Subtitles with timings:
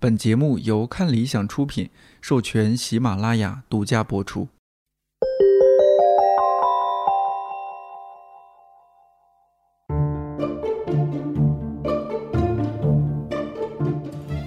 [0.00, 4.46] 本节目由看理想出品，授权喜马拉雅独家播出。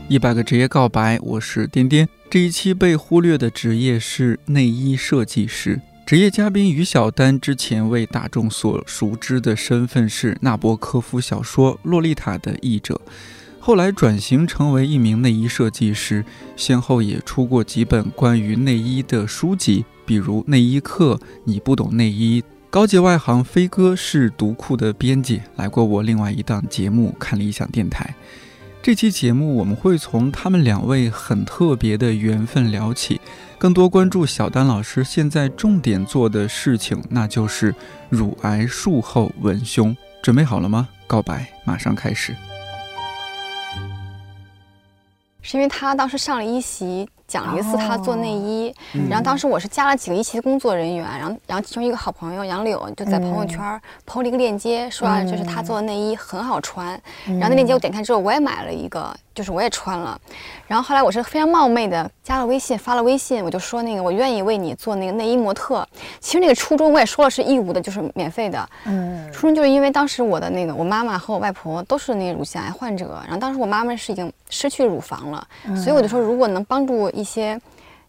[0.07, 2.07] 一百个职业告白，我是颠颠。
[2.29, 5.81] 这一期被忽略的职业是内衣设计师。
[6.05, 13.01] 职业嘉宾于小丹之前为大众所熟知的身份是纳博科夫小说《洛丽塔》的译者。
[13.63, 16.25] 后来转型成为一名内衣设计师，
[16.57, 22.41] 先后也出过几本关于内衣的书籍，比如《内衣课》《你不懂内衣》。
[22.71, 28.15] 高级外行飞哥是读库的编辑，来过我另外一档节目《看理想电台》。
[28.81, 33.21] 这期节目我们会从他们两位很特别的缘分聊起，
[33.59, 37.75] 更多关注小丹老师现在重点做的事情，那就是
[38.09, 39.95] 乳癌术后文胸。
[40.23, 40.89] 准备好了吗？
[41.05, 42.35] 告白马上开始。
[45.51, 48.73] 是因为他当时上了一席，讲了一次他做内衣，
[49.09, 53.59] 然后当时我是加了几个一席的工作人员，然后然后其中一个好朋友杨柳就在朋友圈
[54.05, 56.87] 抛了一个链接，说就是他做的内衣很好穿，
[57.25, 59.13] 然后那链接我点开之后我也买了一个。
[59.33, 60.19] 就是我也穿了，
[60.67, 65.87] 然后后来我是非常冒昧的加了微信，发了微信，我就说那个我愿意为你做那个内衣模特。
[66.19, 68.69] 其实那个初衷我也说了是义务的，就是免费的。
[68.85, 77.59] 嗯，初衷就是因为当时我的那个我妈妈和我外婆都是那个乳腺癌患者，然后当时我妈妈是已经失去乳房了，所以我就说如果能帮助一些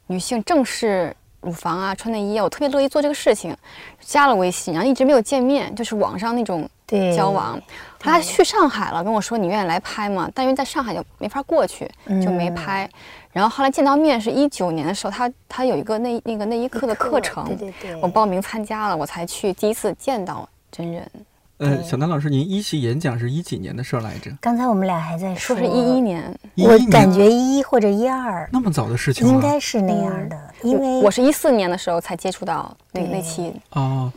[0.09, 3.57] 女性正视乳房啊，穿内衣，我特别乐意做这个事情。
[4.01, 6.69] 加了微信，然后一直没有见面，就是网上那种
[7.17, 7.61] 交往。
[8.03, 10.31] 他去上海了，跟我说你愿意来拍吗？
[10.35, 11.89] 但因为在上海就没法过去，
[12.23, 12.89] 就没拍。
[13.33, 21.11] 然后后来见到面是一九年的时候，他他有一个那那个那一课的课程，对对对，我报名参加了，我才去第一次见到真人。
[21.59, 24.31] 呃，小南老师，您一席演讲是一几年的事儿来着？
[24.41, 34.13] 刚才我们俩还在说是一一年，我感觉一或者一二，那么早的事情，应该是那样的，因为我是一四年的时候才接触到那那期哦。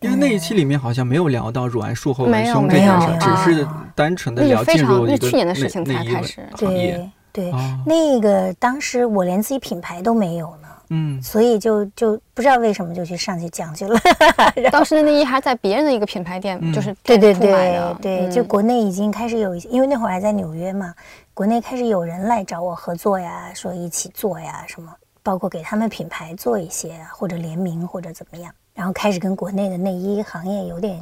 [0.00, 6.14] 因为那一期里面好像没有聊到乳癌术后文胸这件事，只是单纯的聊进入一个内内衣
[6.56, 6.96] 行业。
[6.96, 7.52] 对对，
[7.86, 14.00] 那个当时我连自己品牌都没有呢，嗯，所以就就不知道为什么就去上去讲去了。
[14.72, 20.92] 当时的内衣还在别人的一个品牌店，就是对对对对，就国内已经开始有一些，因为那会儿还在纽约嘛，
[21.32, 28.52] 国内开始有人来找我合作呀，说一起做呀什么，包括给他们品牌做一些或者联名或者怎么样。
[28.80, 30.98] 然后开始跟国内的内衣行业有点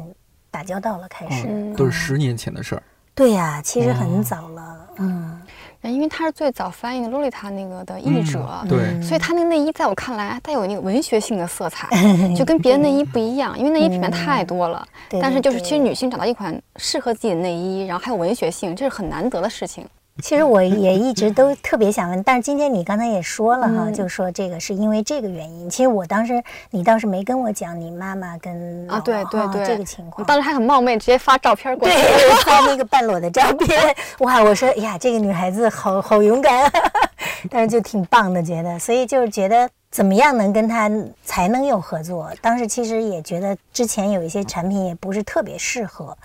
[0.50, 1.46] 打交道了，开始
[1.76, 2.82] 都是十年前的事儿。
[3.14, 5.40] 对呀，其实很早了，嗯，
[5.82, 11.88] 因为他是最早翻译的《洛丽塔》那个的译者，对，所以他那个内衣在我看来带有那个文学性的色彩，
[12.34, 13.56] 就跟别的内衣不一样。
[13.56, 14.84] 因为内衣品牌太多了，
[15.22, 19.86] 但是就是其实女性找到一款适合自己的内衣，然后还有文学性，这是很难得的事情。
[20.22, 25.70] 其实我也一直都特别想问，但是今天你刚才也说了哈，就说这个是因为这个原因。
[25.70, 31.94] 其实我当时你倒是没跟我讲你妈妈跟啊对对对这个情况，当时还很冒昧，直接发照片过来，
[32.44, 33.94] 发那个半裸的照片。
[34.18, 36.70] 哇，我说呀，这个女孩子好好勇敢，
[37.48, 40.90] 但是就挺棒的，觉得，所以就是觉得怎么样能跟她
[41.24, 42.30] 才能有合作。
[42.42, 46.16] 当时其实也觉得之前有一些产品也不是特别适合。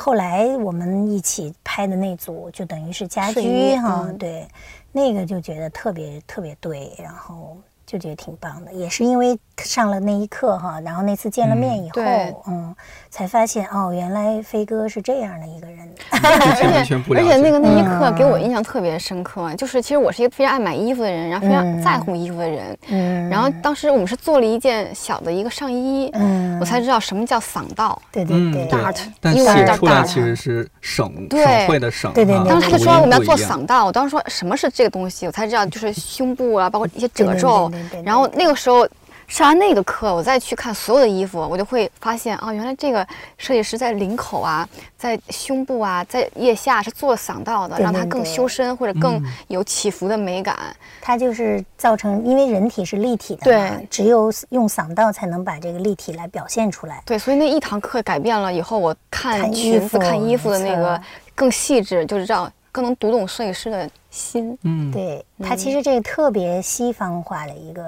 [0.00, 4.46] 后来我们一起拍的那组就等于是家居哈，对，
[4.92, 7.56] 那个就觉得特别特别对，然后
[7.88, 12.02] 就觉得挺棒的，也是因为上了那一课哈，然后那次见了面以后，
[12.46, 12.76] 嗯。
[13.10, 15.78] 才发现哦，原来飞哥是这样的一个人，
[16.10, 16.20] 而
[16.54, 32.46] 且而且那个那一刻给我印象特别深刻，就是其实我是一个非常爱买衣服的人，然后非常在乎衣服的人，嗯，然后当时我们是做了一件小的一个上衣，嗯，我才知道什么叫嗓道，对对对，dart，但写出来其实是省省会的省，对对对。
[32.46, 37.72] 当时他就说我们要做嗓道，我当时说什么是这个东西，我才知道就是胸部啊，包括一些褶皱，
[38.04, 38.88] 然后那个时候。
[39.28, 43.06] 上完那个课，我再去看所有的衣服，我就会发现啊，原来这个
[43.36, 44.66] 设计师在领口啊，
[44.96, 50.56] 在胸部啊，在腋下是做嗓道的，让它更修身或者更有起伏的美感。
[51.02, 57.02] 它就是造成，因为人体是立体的，对，只有用嗓道才能把这个立体来表现出来。
[57.04, 60.98] 对，所以那一堂课改变了以后，我看裙子、看衣服的那个
[61.34, 62.50] 更细致，就是这样。
[62.78, 67.82] 更能读懂摄影师的心，嗯，对他其实这个特别西方化的一个，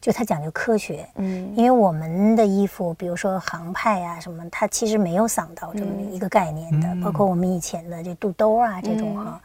[0.00, 9.40] 就他讲究科学，嗯，因为我们的衣服，比如说航派啊什么，它其实没有嗓道这么一个概念的，包括我们以前的这肚兜啊这种哈，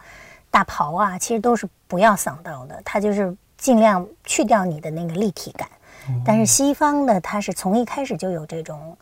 [0.49, 5.69] 大袍啊，其实都是不要嗓道的，它就是尽量去掉你的那个立体感。
[6.25, 8.97] 但是西方的它是从一开始就有这种，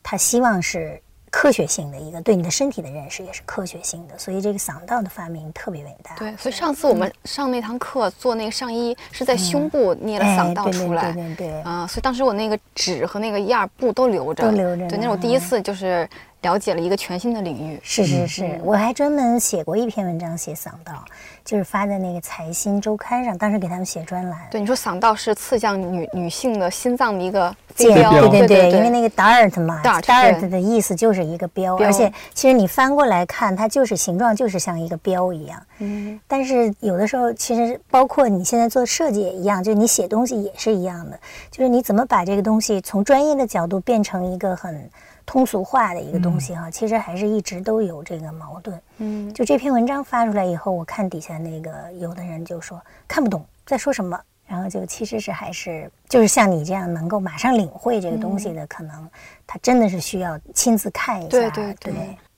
[0.00, 1.02] 他希望是。
[1.36, 6.14] 科学性的一个，对你的身体的认识也是科学性的，所以这个嗓道的发明特别伟大。
[6.14, 14.88] 对，所以上次我们上那堂课做那个上衣是在胸部捏了嗓道出来，对对对啊，所以当时我那个纸和那个样布都留着，都留着。
[14.88, 16.08] 对，那是我第一次就是
[16.42, 17.80] 了解了一个全新的领域。
[17.82, 21.04] 是是是，我还专门写过一篇文章写嗓道。
[21.44, 24.38] 就是发在那个财新周刊上，当时给他们写专栏。
[24.50, 35.62] 对，你说嗓道是刺向女女性的心脏的一个标，对对对，因为那个 dart 嘛，dart 的意思就是一个标，而且其实你翻过来看，它就是形状就是像一个标一样。
[35.78, 36.18] 嗯。
[36.26, 41.18] 但是有的时候，其实包括你现在做设计也一样，就是你写东西也是一样的，
[41.50, 44.90] 就是你怎么把这个东西从专业的角度变成一个很。
[45.26, 48.80] 通俗化的一个东西哈，其实还是一直都有这个矛盾。
[48.98, 59.08] 嗯，就这篇文章发出来以后，我看底下那个有的人就说看不懂在说什么，然后就其实是还是就是像你这样能够马上领会这个东西的，可能
[59.46, 61.28] 他真的是需要亲自看一下。
[61.28, 61.92] 对对对。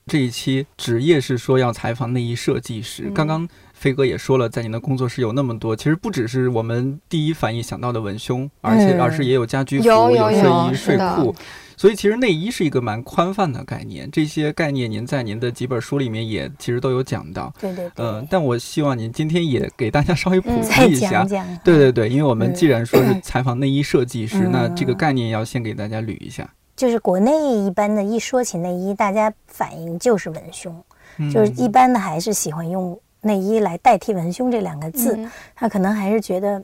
[0.05, 11.35] 这一期职业是说要采访内衣设计师，刚刚飞哥也说了，在您的工作室有那么多，其实不只是我们第一反应想到的文胸，而且而是也有家居服、有睡衣、睡裤。
[11.77, 17.53] 所以其实内衣是一个蛮宽泛的概念，这些概念您在您的几本书里面也其实都有讲到。
[17.61, 17.87] 对对。
[17.97, 21.23] 嗯，但我希望您今天也给大家稍微普及一下。
[21.63, 26.49] 对对对，因为我们既然说是采访内衣设计师，那这个概念要先给大家捋一下。
[26.75, 27.31] 就是国内
[27.65, 30.83] 一般的一说起内衣，大家反应就是文胸，
[31.31, 35.17] 就是一般的还是喜欢用内衣来代替文胸这两个字，
[35.55, 36.59] 他可能还是觉得。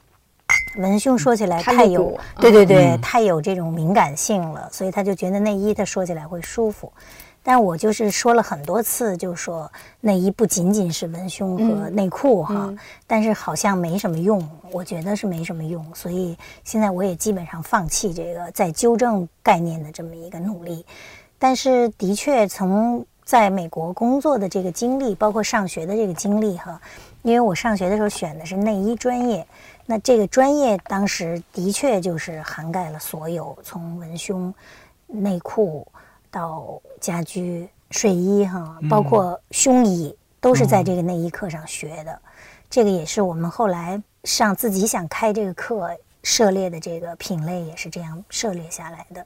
[0.77, 6.91] 文胸说起来太有，对对对，太有这种敏感性了，所以他就觉得内衣他说起来会舒服。
[7.45, 12.73] 但我就是说了很多次，就说内衣不仅仅是文胸和内裤哈，
[13.05, 14.41] 但是好像没什么用，
[14.71, 20.85] 我觉得是没什么用，所以现在我也基本上放弃这个在纠正概念的这么一个努力。
[21.37, 26.79] 但是的确从在美国工作的这个经历，包括上学的这个经历哈，
[27.23, 29.45] 因为我上学的时候选的是内衣专业。
[29.85, 34.53] 那这个专业当时的确就是涵盖了所有从文胸、
[35.07, 35.85] 内裤
[36.31, 42.17] 到家居、睡衣哈，包括胸衣都是在这个内衣课上学的。
[42.69, 45.93] 这个也是我们后来上自己想开这个课
[46.23, 49.25] 涉猎的这个品类也是这样涉猎下来的。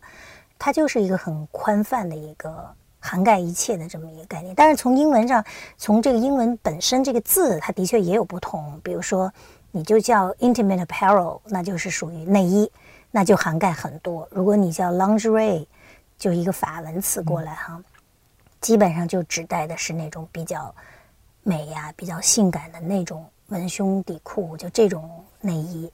[0.58, 2.68] 它就是一个很宽泛的一个
[3.00, 4.56] 涵盖一切的这么一个概念。
[4.56, 5.46] 但是从英文上，
[5.78, 9.32] 从这个英文本身这个字，它的确也有不同，比如说。
[9.78, 12.72] 你就叫 intimate apparel，那就是属于内衣，
[13.12, 14.28] 那就涵盖很多。
[14.32, 15.68] 如果你叫 lingerie，
[16.18, 17.80] 就一个法文词过来哈，
[18.60, 20.74] 基本上就指代的是那种比较
[21.44, 25.08] 美呀、比较性感的那种文胸底裤，就这种
[25.42, 25.92] 内衣。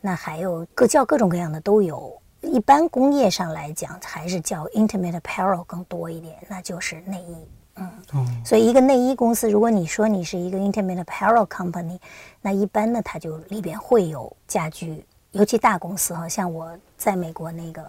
[0.00, 2.18] 那还有各叫各种各样的都有。
[2.40, 7.36] 一般工业上来讲，还是叫 intimate apparel 更多一点，那就是内衣。
[7.78, 11.98] 嗯，所以一个内衣公司，如果你说你是一个 intimate apparel company，
[12.46, 17.84] 那一般呢，它就里边会有家居，尤其大公司哈，像我在美国那个，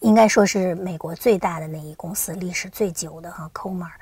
[0.00, 3.92] 应该说是美国最大的那一公司，历史最久的哈 c o m a r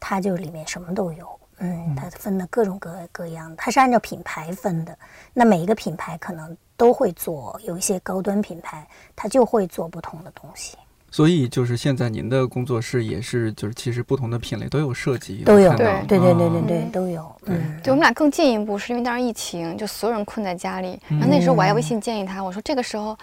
[0.00, 4.98] 它就里面什么都有，嗯，它分的各种各各样，它是按照品牌分的，
[5.32, 8.84] 那每一个品牌可能都会做，有一些高端品牌，
[9.14, 10.76] 它就会做不同的东西。
[11.10, 17.30] 所以就是现在您的工作室也是，就是其实不同的品类都有设计，都有，对对对对对对都有。
[17.46, 17.90] 嗯，对。
[17.90, 23.18] 我们俩更进一步，是因为当时疫情，就所有人困在家里，然后那时候我还微信建议他，我说这个时候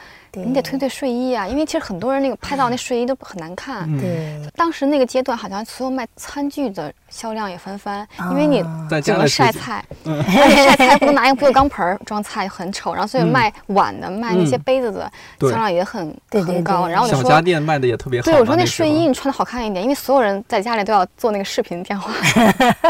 [0.46, 3.88] 你得推推睡衣啊，因为其实很多人那个拍到那睡衣都很难看。
[4.00, 8.62] 对，当时那个阶段好像所有卖餐具的销量也翻番，因为你
[9.02, 16.88] 只能晒菜，而 且晒菜不能拿一个不锈钢盆装菜很丑，然后所以卖碗的、卖那些杯子的销量也很很高。
[16.88, 18.26] 然后小家电卖的也特别好。
[18.26, 22.14] 对，我说那睡衣你穿的好看一点，因为所有人在家里都要做那个视频电话。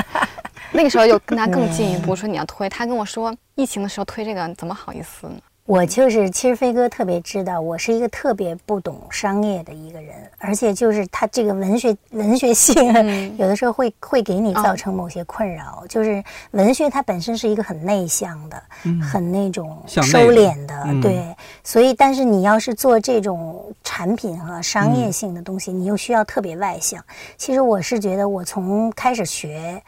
[0.74, 5.36] 那个时候又跟他更进一步说你要推，他跟我说疫情的时候推这个怎么好意思呢？
[5.68, 12.74] 我就是，其实飞哥特别知道，我是一个特别不懂商业的一个人，而且就是他这个文学文学性，
[13.38, 15.84] 有的时候会会给你造成某些困扰。
[15.90, 18.64] 就是文学它本身是一个很内向的，
[19.04, 21.36] 很那种收敛的，对。
[21.66, 27.04] 所以，但是你要是做这种产品和商业性的东西，你又需要特别外向。
[27.36, 29.84] 其实我是觉得，我从开始学。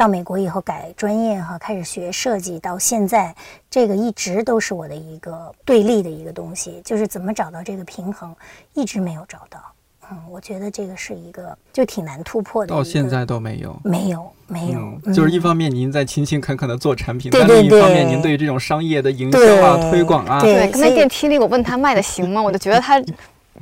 [0.00, 3.34] 到美国以后改专业哈，开始学设计，到现在
[3.68, 8.34] 这个一直都是我的一个对立的一个东西，就是怎么找到这个平衡，
[8.72, 9.60] 一直没有找到。
[10.10, 12.74] 嗯，我觉得这个是一个就挺难突破的。
[12.74, 15.12] 到现在都没有，没有，没有。
[15.12, 22.40] 就是一方面您在勤勤恳恳的做产品，但另一方面您对这种商业的营销啊、推广啊，对，刚才电梯里我问他卖的行吗？
[22.40, 22.98] 我就觉得他。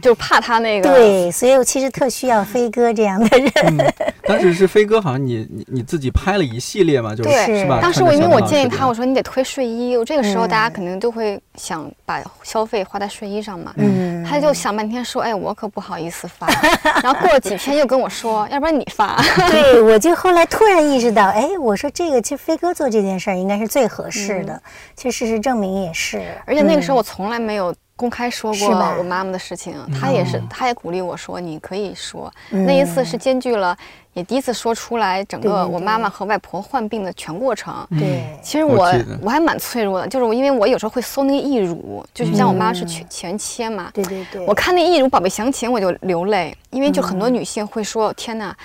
[0.02, 0.88] 就怕他那个。
[0.88, 3.52] 对，所以我其实特需要飞哥这样的人。
[3.64, 3.93] 嗯，
[4.25, 7.78] 当时是飞哥，好像你你你自己拍了一系列嘛，就是是吧？
[7.81, 13.73] 当时我因为我建议他，我说说你得推睡衣，我这个时候嗯大家肯定都会想把消费花在睡衣上嘛。
[13.76, 16.49] 嗯，他就想半天说，哎，我可不好意思发。
[17.00, 19.23] 然后过了几天又跟我说，要不然你发。
[19.50, 24.61] 对，我就后来突然意识到，哎，我说这个其实飞哥做这件事儿应该是最合适的。
[24.97, 32.33] 其实事实证明也是，嗯而且那个时候嗯我从来没有公开说过我妈妈的事情，她也是哦，她也鼓励我说你可以说。
[32.50, 33.76] 嗯那一次是兼具了，
[34.12, 37.75] 也第一次说出来整个我妈妈和外婆患病的全过程。
[37.99, 42.87] 对，其实我我我还蛮脆弱的，就是我因为我有时候会搜那个义乳，就是像我妈是嗯。
[42.87, 47.19] 全全切嘛，对对对，我看那义乳宝贝详情我就流泪，因为就很嗯。
[47.19, 48.57] 多女性会说：“天哪，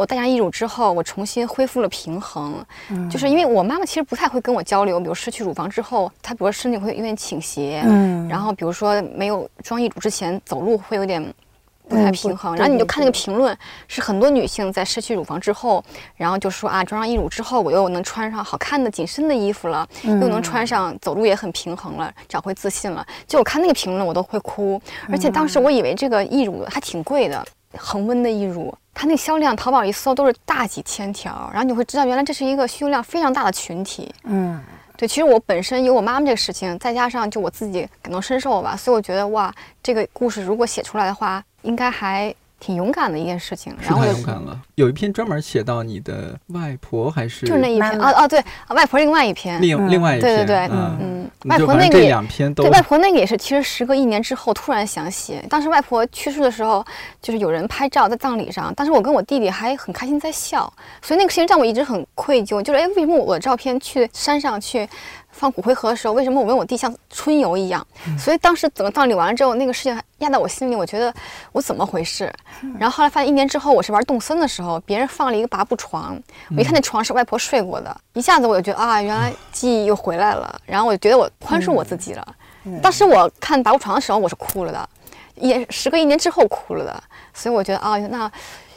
[0.00, 2.64] 我戴上义乳之后，我重新恢复了平衡。
[2.88, 11.22] 嗯就是因为我妈妈其实不太会跟我交流，比如失去乳房之后，她比如说身体会有点倾斜，嗯然后比如说没有装义乳之前走路会有点。
[11.90, 23.04] 不太平衡，对然后你就看那个评论，是很多女性在失去乳房之后，然后就说啊，装上义乳之后，我又能穿上好看的紧身的衣服了，又嗯能穿上走路也很平衡了，找回自信了。
[23.26, 24.80] 就我看那个评论，我都会哭。
[25.10, 27.44] 而且当时我以为这个义乳还挺贵的，
[27.76, 34.14] 恒温的义乳，它那销量淘宝一搜都是大几千条，然后你会知道原来这是一个需求量非常大的群体。
[34.24, 34.60] 嗯，
[34.94, 39.50] 对，其实我本身有我妈妈这个事情，再加上就我自己感同身受吧，所以我觉得哇，
[39.82, 43.72] 这个故事如果写出来的话，应该还挺勇敢的一件事情。
[43.80, 44.60] 是太然后我就勇敢了。
[44.76, 55.44] 有一篇专门写到你的外婆还是就是那一篇啊啊，对，啊外婆另外一篇，另嗯另外一篇，对对对，嗯，嗯，外婆那个也两篇都对，外婆那个也是，其实时隔一年之后突然想写。
[55.48, 56.84] 当时外婆去世的时候，
[57.22, 64.88] 就是有人拍照在葬礼上，当时我跟我弟弟还很开心在笑，所以那个事情让我一直很愧疚，就是哎，为什么我的照片去山上去
[65.32, 67.86] 放骨灰盒的时候，为什么我问我弟像春游一样？
[68.18, 71.12] 所以当时整个葬礼完了之后，那个事情压在我心里，我觉得
[71.52, 72.32] 我怎么回事？
[72.78, 76.20] 然后后来发现一年之后，我是玩动森的时候，别人放了一个拔步床，
[76.56, 82.36] 我一看那床是外婆睡过的，一下子我就觉得啊，原来记忆又回来了，然后我就觉得我宽恕我自己了。
[82.82, 84.88] 当时我看拔步床的时候，我是哭了的，
[85.36, 88.30] 也时隔一年之后哭了的，所以我觉得啊，那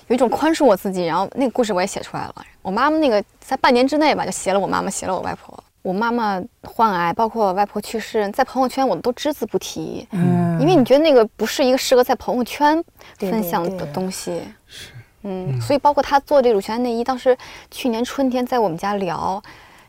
[0.07, 2.35] 有一种宽恕我自己，然后那个故事我也写出来了。
[2.61, 5.61] 我妈妈那个在半年之内吧，就写了我妈妈，写了我外婆。
[5.83, 12.81] 我妈妈患癌，包括外婆去世，在朋友圈我都只字不提，嗯因为你觉得那个不是一个适合在朋友圈
[13.17, 14.41] 分享的对东西。
[14.65, 14.89] 是
[15.23, 17.37] 嗯，所以包括她做这乳腺内衣，当时
[17.69, 19.41] 去年春天在我们家聊，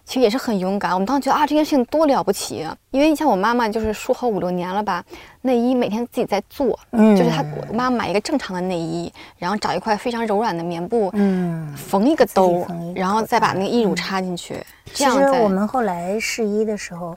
[0.05, 0.93] 其实也是很勇敢。
[0.93, 2.77] 我们当时觉得啊，这件事情多了不起啊！
[2.91, 5.03] 因为像我妈妈就是术后五六年了吧，
[5.43, 11.75] 内衣每天自己在做，嗯就是她我妈妈买一个正常的内衣，然后找一块非常柔软的棉布，嗯。
[11.75, 14.55] 缝一个兜然后再把那个义乳插进去，
[14.87, 17.17] 这其样其实我们后来试衣的时候，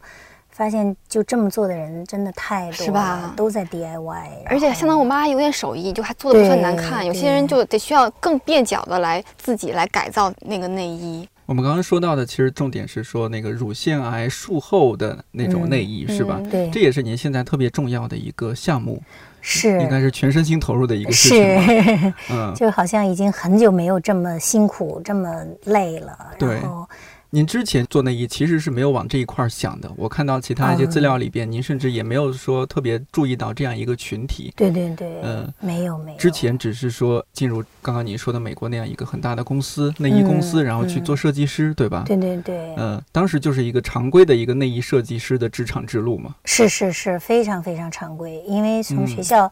[0.50, 7.06] 发现就这么做的人真的太多了，是吧都在 DIY，而且相当于我妈有点手艺，就还做的不算难看。
[7.06, 11.28] 有些人就得需要更蹩脚的来自己来改造那个内衣。
[11.48, 16.36] 我们刚刚说到的，其实重点是说那个乳腺癌术后的那种内衣，是吧？
[16.44, 16.70] 嗯对。
[16.72, 19.02] 这也是您现在特别重要的一个项目，
[19.40, 19.82] 是。
[19.82, 26.34] 应该是全身心投入的一个事情嗯， 就好像已经很久没有这么辛苦、这么累了。
[26.38, 26.56] 对。
[26.56, 26.88] 然后
[27.30, 29.92] 您之前做内衣其实是没有往这一块儿想的。
[29.98, 34.54] 我看到其他一些资料里边，您甚至也没有说特别注意到这样一个群体。
[34.56, 36.18] 对对对，嗯没有没有。
[36.18, 42.04] 之前只是说进入刚刚您说的美国那样一个很大的公司，内衣公司，嗯然后去做设计师，对吧？
[42.06, 46.34] 对对对，嗯，当时就是一个常规的一个内衣设计师的职场之路嘛。
[46.46, 48.42] 是是是，非常非常常规。
[48.48, 49.52] 因为从嗯学校，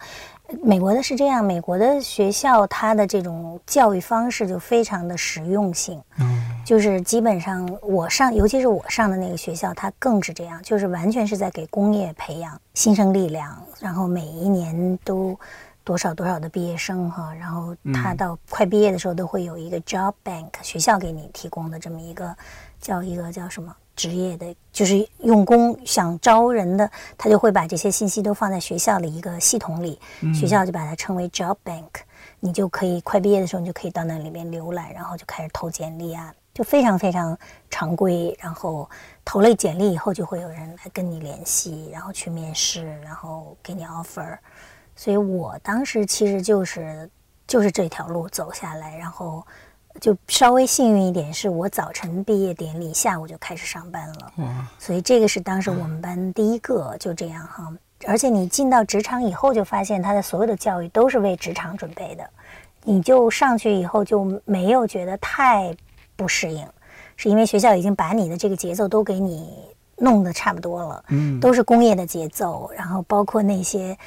[0.63, 15.37] 美国的是这样，美国的学校它的这种教育方式就非常的实用性，嗯就是基本上我上，尤其是我上的那个学校，它更是这样，就是完全是在给工业培养新生力量，然后每一年都。
[15.85, 22.35] 多少多少的毕业生哈，然后他嗯到快毕业的时候都会有一个 job bank，学校给你提供的这么一个
[22.81, 29.99] 叫一个叫什么职业的，就是用工想招人的，他就会把这些信息都放在学校的一个系统里，
[30.33, 31.89] 学校就把它称为 job bank，
[32.39, 37.37] 你就可以快毕业的时候你就可以到那里面浏览，然后就开始投简历啊，就非常非常
[37.69, 38.89] 常规，然后
[39.23, 44.37] 投了简历以后就会有人来跟你联系，然后去面试，然后给你 offer。
[44.95, 47.09] 所以我当时其实就是
[47.47, 49.45] 就是这条路走下来，然后
[49.99, 57.71] 就稍微幸运一点，是我早晨毕业典礼，下午就开始上班了，哇，所以这个是当时我们班第一个，就这样哈。
[58.05, 62.29] 而且你进到职场以后，就发现他的所有的教育都是为职场准备的，
[62.83, 65.75] 你就上去以后就没有觉得太
[66.15, 66.67] 不适应，
[67.15, 69.49] 是因为学校已经把你的这个节奏都给你
[69.95, 71.03] 弄得差不多了。
[71.07, 73.97] 嗯，都是工业的节奏，然后包括那些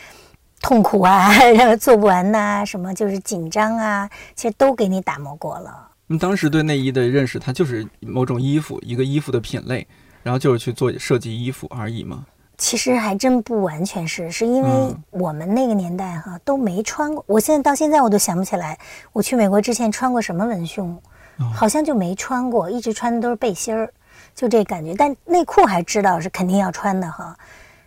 [0.61, 5.89] 痛苦啊，然后做不完呐、什么就是紧张啊，其实都给你打磨过了。
[6.07, 9.87] 那么当时对内衣的认识，它就是某种衣服，一个衣服的品类，
[10.23, 12.25] 然后就是去做设计衣服而已嘛。
[12.57, 17.23] 其实还真不完全是，是因为嗯我们那个年代哈都没穿过。
[17.29, 18.77] 我现在到现在我都想不起来，
[19.13, 20.91] 我去美国之前穿过什么文胸，
[21.39, 23.93] 哦好像就没穿过，一直穿的都是背心儿，
[24.35, 24.93] 就这感觉。
[24.95, 27.37] 但内裤还知道是肯定要穿的哈，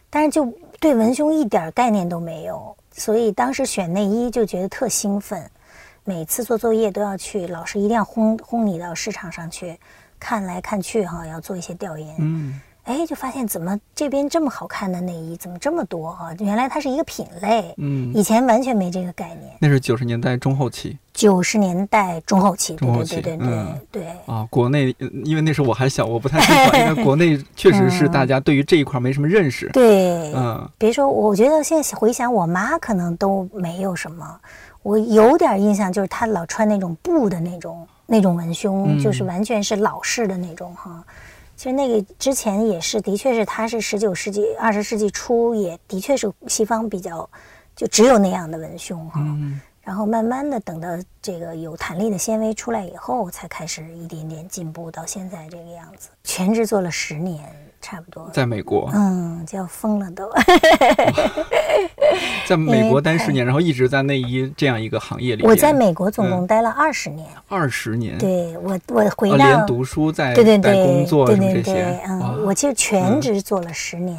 [0.09, 0.45] 但是就
[0.81, 5.47] 对文胸一点概念都没有，所以当时选内衣就觉得特兴奋。
[6.03, 9.79] 每次做作业都要去，老师一定要轰轰你到市场上去
[10.19, 12.15] 看来看去哈，要做一些调研。
[12.17, 19.51] 嗯，哎，就发现怎么这边这么好看的内衣怎么这么多哈、原来它是一个品类，嗯以前完全没这个概念。
[19.59, 24.07] 那是九十年代中后期九十年代中后期，对中后期对对对对、嗯对。
[24.25, 24.47] 啊。
[24.49, 29.69] 国内，呃因为那时候我还小，我不太清楚，因为国内 确实是大家对于这一块没什么认识。
[29.69, 34.39] 对，嗯别说，我觉得现在回想，我妈可能都没有什么。
[34.81, 41.03] 我有点印象，就是她老穿那种布的那种那种文胸，嗯就是完全是老式的那种哈。
[41.61, 47.29] 其实那个之前也是，的确是它是十九世纪、二十世纪初，也的确是西方比较
[47.75, 49.21] 就只有那样的文胸哈。
[49.23, 50.87] 嗯，然后慢慢的等到
[51.21, 56.09] 这个有弹力的纤维出来以后，才开始一点点进步到现在这个样子。
[56.23, 57.47] 全职做了十年，
[57.81, 58.29] 差不多。
[58.31, 60.29] 在美国，嗯，就要疯了都。
[62.47, 65.43] 在美国待十年，然后一直在内衣这样一个行业里。
[65.43, 67.27] 我在美国总共待了二十年。
[67.47, 74.17] 二十年，对我，我回哦，到、连读书在在对对对工作对对对，，嗯，我其实全职做了十年，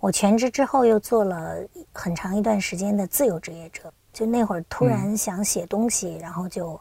[0.00, 1.56] 我全职之后又做了
[1.92, 6.80] 很长一段时间的自由职业者，就那会儿突嗯然想写东西，然后就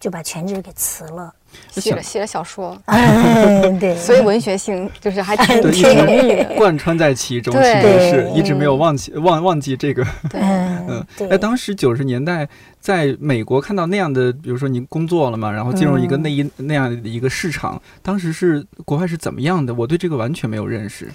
[0.00, 1.32] 就把全职给辞了。
[1.70, 6.54] 写了写了小说， 嗯，对， 所以文学性就是还挺对，一挺浓郁直的。
[6.56, 10.04] 贯穿在其中，其对实是一直没有忘记忘忘记这个。
[10.30, 12.48] 对，嗯嗯，对，哎，当时九十年代
[12.80, 19.74] 在美国看到那样的，比如说您工作了嘛，然后进入一个嗯内衣那样的一个市场，当时是国外是怎么样的？
[19.74, 21.08] 我对这个完全没有认识。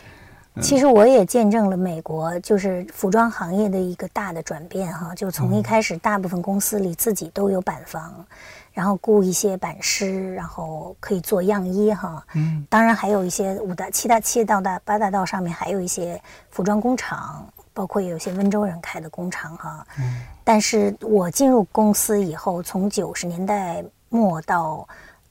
[0.62, 8.26] 其实我也见证了美国就是服装行业的一个大的转变哈，就从一开始大部分公司里自己都有板房，
[8.74, 12.26] 然后雇一些板师，然后可以做样衣哈。
[12.34, 19.86] 嗯，当然还有一些五大、七大、七大道、八大道上面还有一些服装工厂，包括有些温州人开的工厂哈。
[20.00, 24.88] 嗯但是我进入公司以后，从九十年代末到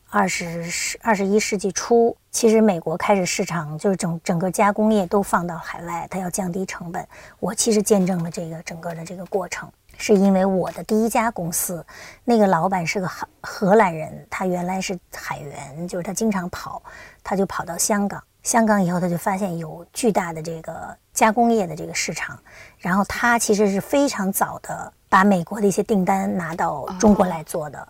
[0.08, 7.06] 二十世二十一世纪初，其实美国开始市场就是整整个加工业都放到海外，它要降低成本。
[7.40, 11.84] 我其实见证了这个整个的这个过程，是因为我的第一家公司，
[12.24, 16.80] 那个老板是个荷荷兰人，他原来是海员，就是他经常跑，
[17.24, 18.22] 他就跑到香港。
[18.44, 22.38] 香港以后，他就发现有巨大的这个加工业的这个市场，
[22.78, 27.88] 然后他其实是非常早的把美国的一些订单拿到中国来做的。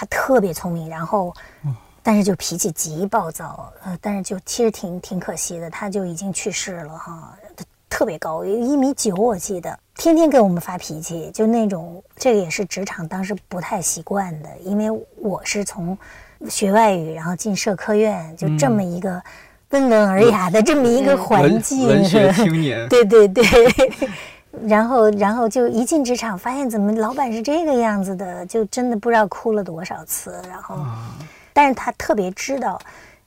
[0.00, 1.30] 他特别聪明，然后，
[2.02, 15.98] 但是就脾气极暴躁，呃，但是就其实挺挺可惜的，他就已经去世了哈，他特别高，一米九我记得，天天给我们发脾气，就那种，这个也是职场当时不太习惯的，因为我是从
[16.48, 19.22] 学外语，然后进社科院，就这么一个
[19.68, 23.44] 温文尔雅的这么一个环文境，文学青年，对 对对，
[24.66, 30.42] 然后然后就一进职场，发现怎么老板是这个样子的，就真的不知道哭了多少次。
[30.48, 30.76] 然后，
[31.52, 32.78] 但是他特别知道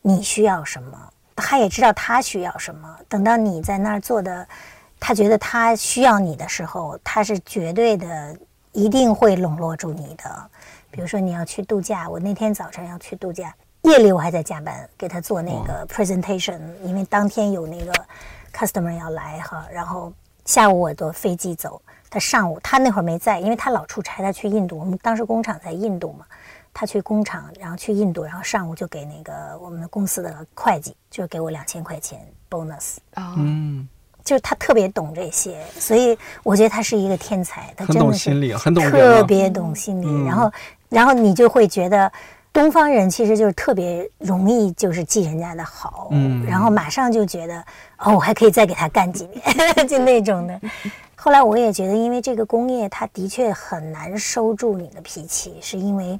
[0.01, 0.97] 你需要什么，
[1.35, 2.97] 他也知道他需要什么。
[3.07, 4.45] 等到你在那儿做的，
[4.99, 8.37] 他觉得他需要你的时候，他是绝对的
[8.73, 10.49] 一定会笼络住你的。
[10.91, 17.91] 比如说你要去度假，我那天早晨要去度假，夜里我还在加班给他做那个 presentation，因为当天有那个
[18.53, 20.13] customer 要来哈，然后
[20.45, 26.25] 下午我坐飞机走，他上午他那会儿没在，因为他老出差，他去印度，我们当时工厂在印度嘛，
[26.73, 33.87] 他去工厂，然后去印度，然后上午就给那个我们公司的会计，就是给我两千块钱 bonus，啊，嗯，
[34.23, 39.19] 就是他特别懂这些，所以我觉得他是一个天才，他真的是懂心理，很懂人啊。
[39.19, 40.51] 特别懂心理，嗯然后
[40.89, 42.11] 然后你就会觉得。
[42.53, 47.59] 东方人其实就是特别容易就是记人家的好，嗯然后马上就觉得
[47.97, 50.61] 哦，我还可以再给他干几年， 就那种的。
[51.15, 56.19] 后来我也觉得，因为这个工业它的确很难收住你的脾气，是因为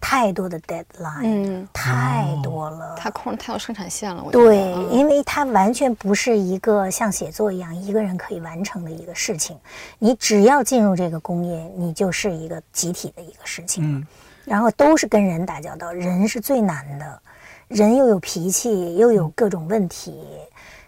[0.00, 2.94] 太多的 deadline，、嗯，太多了。
[2.96, 9.54] 它控制太有生产线了，我觉得对，嗯因为它完全不是一个像写作一样一个人可以完成的一个事情。
[9.98, 13.84] 你只要进入这个工业，你就是一个集体的一个事情。
[13.84, 14.06] 嗯，
[14.48, 17.20] 然后都是跟人打交道，人是最难的，
[17.68, 20.18] 人又有脾气，又有各种问题，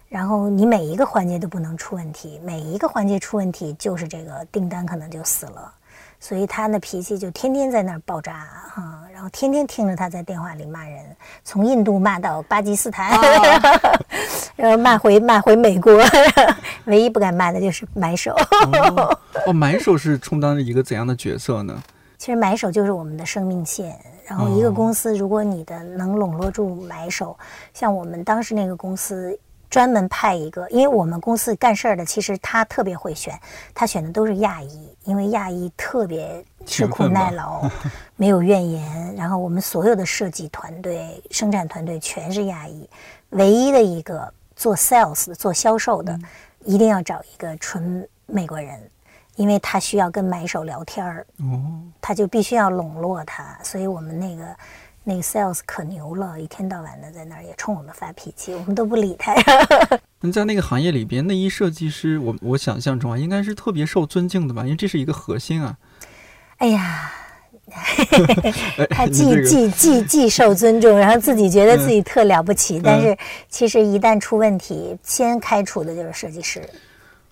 [0.08, 5.74] 然后你每一个环节都不能出问题，每一个环节出问题，就是这个订单可能就死了。
[6.22, 11.04] 所以他的脾气就天天在那儿爆炸哈，然后天天听着他在电话里骂人，
[11.44, 13.18] 从印度骂到巴基斯坦，
[14.56, 15.92] 然后骂回骂回美国，
[16.84, 18.34] 唯一不敢骂的就是买手。
[19.46, 21.82] 哦，买手是充当着一个怎样的角色呢？
[22.20, 23.98] 其实买手就是我们的生命线。
[24.26, 27.34] 然后一个公司，如果你的能笼络住买手，
[27.72, 29.36] 像我们当时那个公司。
[29.70, 33.38] 专门派一个，因为我们公司干事儿的，其实他特别会选，
[33.72, 37.70] 他选的都是亚裔，因为亚裔特别吃苦耐劳，
[38.16, 39.14] 没有怨言。
[39.14, 42.90] 然后我们所有的设计团队、生产团队全是亚裔，
[43.28, 46.18] 唯一的一个做 sales 做销售的，
[46.64, 48.76] 一定要找一个纯美国人，
[49.36, 51.26] 因为他需要跟买手聊天儿，
[52.00, 54.44] 他就必须要笼络他，所以我们那个。
[55.02, 59.34] 那个 sales 可牛了，一天到晚的在那儿也冲我们发脾气，我们都不理他。
[60.20, 64.62] 那在那个行业里边，内衣设计师，我我想象中啊，应该是特别受尊敬的吧？
[64.62, 65.74] 因为这是一个核心啊。
[66.58, 67.10] 哎呀，
[68.90, 73.16] 他既既既既受尊重，然后自己觉得自己特了不起，但是
[73.48, 76.62] 其实一旦出问题，先开除的就是设计师。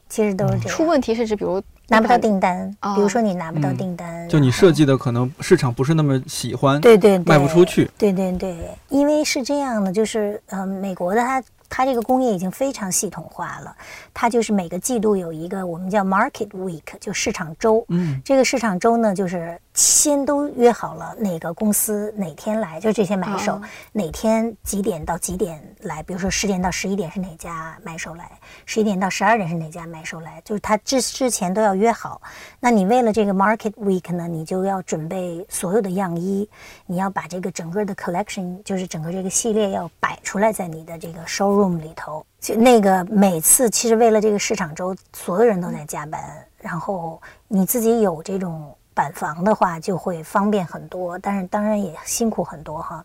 [0.08, 0.68] 其实都是这样。
[0.68, 1.62] 出问题是指，比如。
[1.88, 8.56] 拿不到订单，比如说你拿不到订单，就你设计的可能市场不是那么喜欢，对对，卖不出去，对对对，
[8.88, 11.42] 因为是这样的，就是呃，美国的它。
[11.68, 13.76] 它这个工业已经非常系统化了，
[14.14, 17.84] 它就是每个季度有一个我们叫 Market Week，就市场周。
[17.88, 23.60] 嗯，这个市场周呢，就是先都约好了哪个公司哪天来，就这些买手
[23.92, 28.30] 哪天几点到几点来，比如说十点到十一点是哪家买手来，
[28.64, 32.20] 十一点到十二点是哪家买手来，就是他之之前都要约好。
[32.58, 36.48] 那你为了这个 Market Week 呢，你就要准备所有的样衣，
[36.86, 41.57] 你要把这个整个的 collection，就是整个这个系列要摆出来在你的这个收入。
[41.58, 46.22] Room 里头，就那个每次其实为了这个市场周，所有人都在加班。
[46.60, 53.04] 然后你自己有这种板房的话，就会方便很多，但是当然也辛苦很多哈。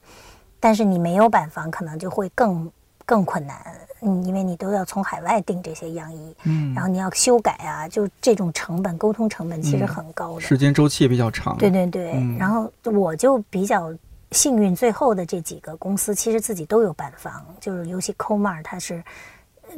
[0.59, 2.71] 但是你没有板房，可能就会更
[3.05, 3.57] 更困难，
[4.01, 11.57] 嗯，因为你都要从海外订这些样衣，嗯，然后你要修改啊，就这种成本，沟通成本其实很高的，时间周期也比较长。
[11.57, 13.93] 对对对，然后我就比较。
[14.33, 19.01] 幸运最后的这几个公司其实自己都有板房，就是尤其 Comar 它是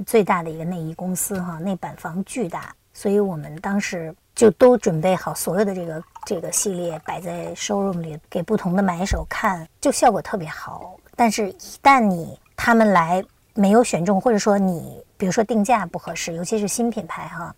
[0.05, 10.97] 最大的一个内衣公司哈，那板房巨大，所以我们当时就都准备好所有的这个这个系列摆在 showroom 里给不同的买手看，就效果特别好。
[11.15, 17.55] 但是，一旦你他们来没有选中，或者说你比如说定价不合适，尤其是新品牌哈，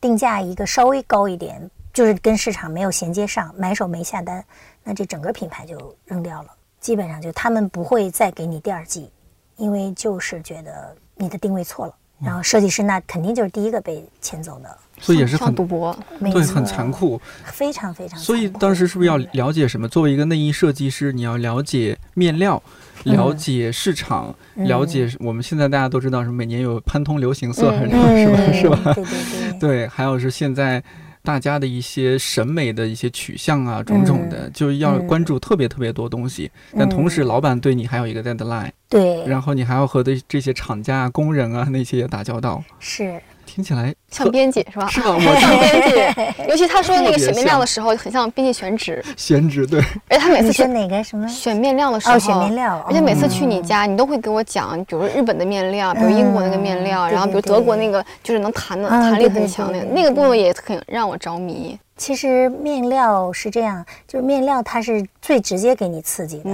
[0.00, 4.42] 定价一个稍微高一点，就是跟市场没有衔接上，买手没下单。
[4.84, 9.10] 那这整个品牌就扔掉了，基本上就他们不会再给你第二季，
[9.56, 11.94] 因为就是觉得你的定位错了。
[12.20, 18.18] 然后设计师那肯定就是第一个被牵走的，所以也是很赌博，对，很残酷，非常非常。
[18.18, 19.88] 所以当时是不是要了解什么？
[19.88, 22.62] 作为一个内衣设计师，你要了解面料，
[23.02, 28.52] 了解市场，了解我们现在大家都知道是每年有潘通流行色还是是吧？
[28.52, 28.94] 是吧？
[28.94, 29.58] 对对对。
[29.58, 30.82] 对，还有是现在。
[31.24, 36.50] 大家的一些审美的一些取向啊，种种的，就是要关注特别特别多东西。
[36.78, 43.18] 但同时，老板对你还有一个 deadline，对，然后你还要和这这些厂家、工人啊那些也打交道，是。
[43.46, 44.86] 听起来像编辑是吧？
[44.88, 45.10] 是吧？
[45.14, 49.04] 我像编辑，尤其他说那个选面料的时候，很像编辑选址。
[49.16, 49.80] 选址对。
[50.08, 51.26] 而且他每次选哪个什么？
[51.28, 52.84] 选面料的时候，选面料。
[52.88, 61.78] 而且每次去你家，你都会给我讲，比如日本的面料，比如英国那个面料，然后比如德国那个，就是能弹的弹力很强那个，那个部分也很让我着迷。
[61.96, 66.50] 其实面料是这样，就是面料它是最直接给你刺激的，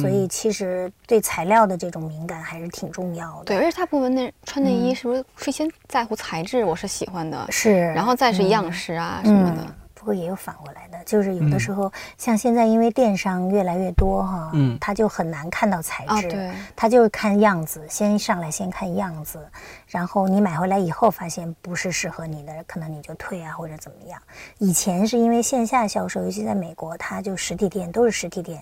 [0.00, 3.44] 所以其实对材料的这种敏感还是挺重要的。
[3.46, 6.64] 对，而且大部分那穿内衣是不是会先在乎材质？
[6.64, 9.74] 我是喜欢的，是，然后再是样式啊什么的。
[10.02, 19.48] 不过也有反过来的，就是有的时候像现在，因为电商越来越多哈，嗯，他就很难看到材质，对，他就是看样子，先上来先看样子，
[19.86, 24.20] 然后你买回来以后发现不是适合你的，可能你就退啊或者怎么样。
[24.58, 28.60] 以前是因为线下销售，尤其在美国，它就实体店都是实体店，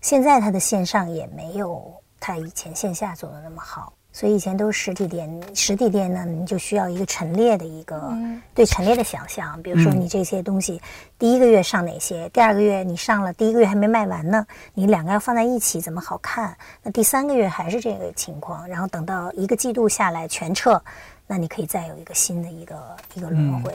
[0.00, 3.92] 现在它的线上也没有它以前线下做的那么好。
[4.12, 8.12] 所以以前都是实体店，实体店呢，你就需要一个陈列的一个
[8.52, 9.62] 对陈列的想象。
[9.62, 10.82] 比如说，你这些东西
[11.16, 14.44] 第一个月上哪些，第二个月你上了，第一个月还没卖完呢，
[14.74, 16.56] 你两个要放在一起怎么好看？
[16.82, 20.82] 那第三个月还是这个情况，然后等到一个季度下来全撤，
[21.26, 23.72] 那你可以再有一个新的一个一个轮回。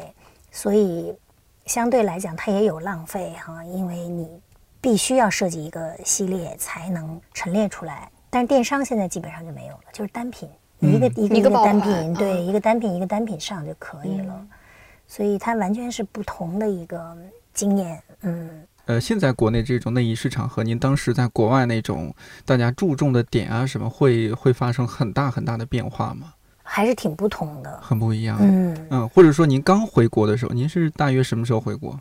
[0.52, 1.16] 所以
[1.66, 4.30] 相对来讲，它也有浪费哈，因为你
[4.82, 8.10] 必须要设计一个系列才能陈列出来。
[8.36, 10.50] 但是电商现在基本上就没有了，就是单品，
[10.82, 14.38] 一个嗯一个一个单品，对，嗯一个单品一个单品上就可以了。
[14.38, 14.48] 嗯
[15.08, 17.16] 所以它完全是不同的一个
[17.54, 18.50] 经验，嗯。
[18.88, 26.34] 呃，现在国内这种内衣市场和您当时在国外那种大家注重的点啊什么，会会发生很大很大的变化吗？
[26.62, 27.80] 还是挺不同的。
[27.82, 28.38] 很不一样。
[28.42, 31.98] 嗯，嗯，或者说您刚回国的时候，您是大约什么时候回国？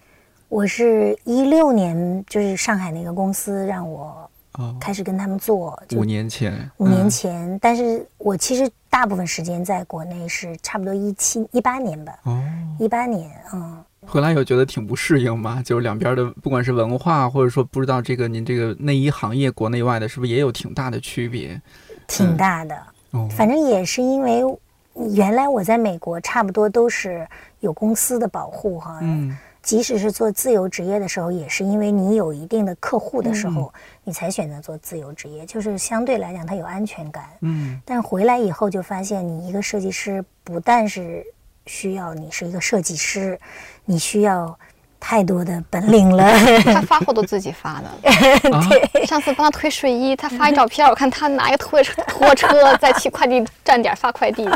[0.49, 6.71] 我是一六年，就是上海那个公司让我哦，开始跟他们做，五年前。
[6.77, 7.59] 五年嗯前。
[7.61, 12.43] 但是我其实大部分时间在国内是差不多一七一八年吧，哦，
[12.79, 15.63] 一八年，嗯，回来有觉得挺不适应吗？
[15.65, 21.61] 就是两边的，不管是文化，或者说不知道这个您这个内衣行业国内外的，是不是也有挺大的区别？
[22.07, 22.77] 挺大的。
[23.11, 24.43] 哦，反正也是因为
[25.15, 27.27] 原来我在美国差不多都是
[27.59, 33.73] 有公司的保护哈，嗯即使是做自由职业的时候，也是因为你有一定的客户的时候，
[34.05, 37.25] 你才选择做自由职业，就是相对来讲它有安全感。
[37.41, 41.25] 嗯但回来以后就发现，你一个设计师不但是
[41.65, 43.41] 需要你是一个设计师，
[43.87, 44.55] 你需要
[45.01, 46.31] 太多的本领了。
[46.65, 47.91] 他发货都自己发的。
[48.93, 54.47] 对，上次帮他推睡衣，他发一照片，我看他拿一个拖车拖车在去快递站点发快递。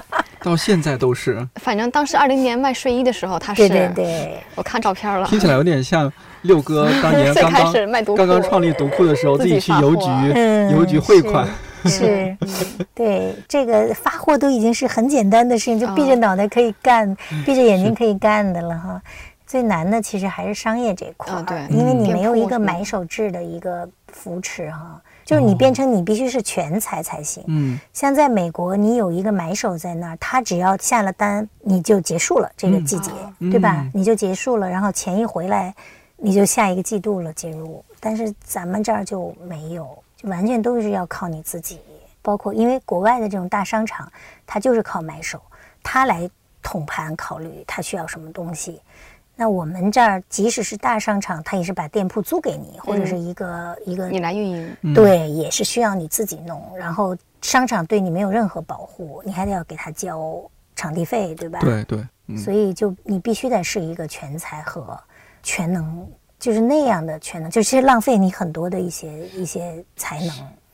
[0.41, 5.27] 到现在都是，反正当时二零年卖睡衣的时候，他是对对对，我看照片了。
[5.27, 11.49] 听起来有点像六哥当年 最开刚刚始卖读刚刚创立独库的时候，自自己己去邮局嗯邮局汇款。
[11.85, 12.37] 是，
[12.95, 19.01] 对这个发货都已经是很简单的事情，就闭着脑袋可以干，闭着眼睛可以干的了哈。
[19.47, 21.65] 最难的其实还是商业这块儿，啊对。
[21.71, 27.45] 因为你没有一个买手制的一个扶持哈，就是你变成你必须是全才才行。
[27.49, 33.11] 嗯像在美国，你有一个买手在那儿，他只要下了单，你就结束了这个季节，
[33.41, 33.91] 嗯对吧嗯？
[33.93, 35.75] 你就结束了，然后钱一回来，
[36.17, 37.85] 你就下一个季度了进入。
[38.01, 39.87] 但是咱们这儿就没有，
[40.17, 41.79] 就完全都是要靠你自己。
[42.23, 44.11] 包括因为国外的这种大商场，
[44.47, 45.39] 它就是靠买手，
[45.83, 46.27] 他来
[46.63, 48.81] 统盘考虑他需要什么东西。
[49.41, 60.43] 那我们这儿即使是大商场，它也是把店铺租给你，或者是一个、一个你来运营，嗯对，也是需要你自己弄，然后商场对你没有任何保护，你还得要给他交
[60.75, 64.99] 场地费，对吧？，对对，嗯所以就你必须得是一个全才和
[65.41, 66.05] 全能，
[66.37, 70.31] 就是那样的全能，就其实浪费你很多的一些一些才能。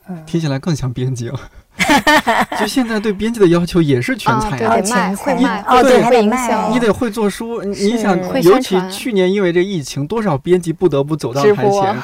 [0.07, 1.39] 嗯听起来更像编辑了。
[2.59, 11.95] 就现在对编辑的要求也是全啊，才啊对，得卖会卖，哦对会营还得卖，你得会做书，你想，尤其去年因为这疫情，多少编辑不得不走到台前。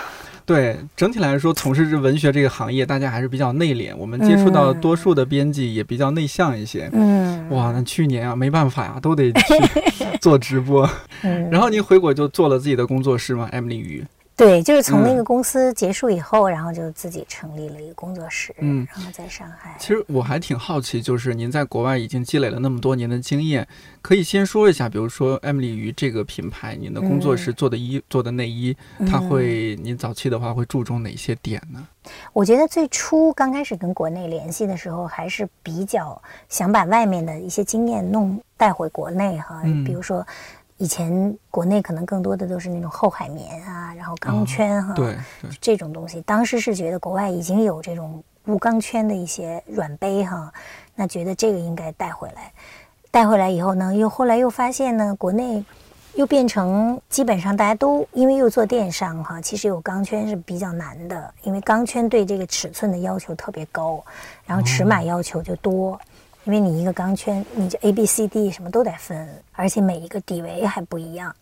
[0.44, 3.96] 对，整体来说，从事这文学这个行业，大家还是比较内敛。
[3.96, 6.90] 我们接触到多数的编辑也比较内向一些。
[6.92, 9.42] 嗯，哇，那去年啊，没办法呀、都得去
[10.20, 10.90] 做直播。
[11.22, 14.04] 嗯，然后您回国就做了自己的工作室吗？Emily 鱼。
[14.42, 19.76] 对，就是从那嗯个公司结束以后，然后就自己成立了一个工作室，嗯然后在上海。
[19.78, 23.68] 其实我还挺好奇，就是您在国外已经积累了那么多年的经验，
[24.02, 28.76] 可以先说一下，比如说 Emily 鱼这个品牌，您的工作室做的衣、做的内衣，
[29.08, 31.88] 它嗯会，您早期的话会注重哪些点呢？
[32.34, 40.26] 我觉得最初刚开始跟国内联系的时候，还是比较想把外面的一些经验弄带回国内哈，嗯比如说。
[40.82, 44.96] 以前国内可能更多的都是那种厚海绵啊，然后钢圈哈、
[45.62, 46.20] 这种东西。
[46.22, 50.52] 当时是觉得国外已经有这种无钢圈的一些软杯哈，
[50.96, 52.52] 那觉得这个应该带回来。
[53.12, 55.63] 带回来以后呢，又后来又发现呢，国内
[56.15, 64.04] 又变成基本上大家都因为又做电商哈，其实有钢圈是比较难的，因为钢圈对这个尺寸的要求特别高，
[64.48, 66.02] 然后尺码要求就多。
[66.44, 71.36] 因为你一个钢圈，你就 A、B、C、D 什么都得分，而且每一个底围还不一样。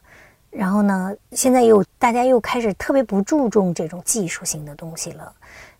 [0.49, 5.31] 然后呢，现在又大家又开始特别不注重这种技术性的东西了，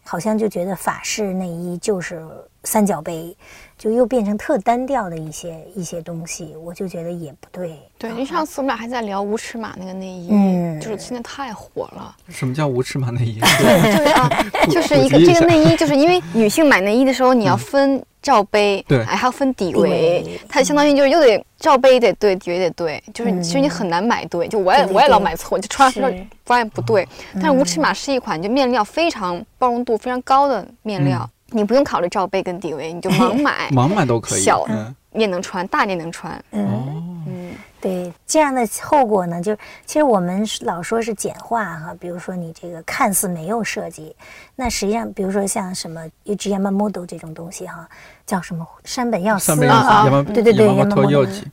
[0.03, 2.25] 好像就觉得法式内衣就是
[2.63, 3.35] 三角杯，
[3.79, 7.79] 就又变成特单调的一些一些东西，我就觉得也不对。
[7.97, 12.13] 对，因为上次我们俩还在聊无尺码那个内衣，嗯就是现在太火了。
[12.27, 13.39] 什么叫无尺码内衣？
[13.39, 14.29] 就是啊，
[14.69, 24.45] 就是一个这个内衣，就是因为 女性买内衣的时候，你要分罩杯，对还要分底底围围，它相当于就是又得罩杯得对，底围得对，就是嗯其实你很难买对。
[24.49, 27.07] 就我也对对我也老买错，就穿上是发现不对。
[27.35, 34.41] 但是无尺嗯码是一款就面料非常包容度非常高的面料，你不用考虑罩杯跟底围，你就盲买， 盲买都可以。
[34.41, 36.41] 小嗯，你也能穿，大你也能穿。
[36.51, 36.83] 嗯，哦，
[37.27, 44.15] 嗯，对这样的后果呢，就是其实我们老说是简化哈，比如说你这个看似没有设计，
[44.55, 47.87] 那实际上比如说像什么 Yamamoto 这种东西哈，
[48.25, 50.67] 叫什么山本耀司啊，对对对